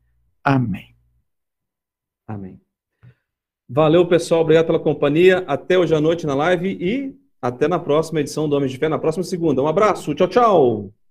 [0.42, 0.94] Amém.
[2.26, 2.60] Amém.
[3.68, 4.42] Valeu, pessoal.
[4.42, 5.44] Obrigado pela companhia.
[5.46, 8.88] Até hoje à noite na live e até na próxima edição do Homens de Fé,
[8.88, 9.62] na próxima segunda.
[9.62, 10.14] Um abraço.
[10.14, 11.03] Tchau, tchau.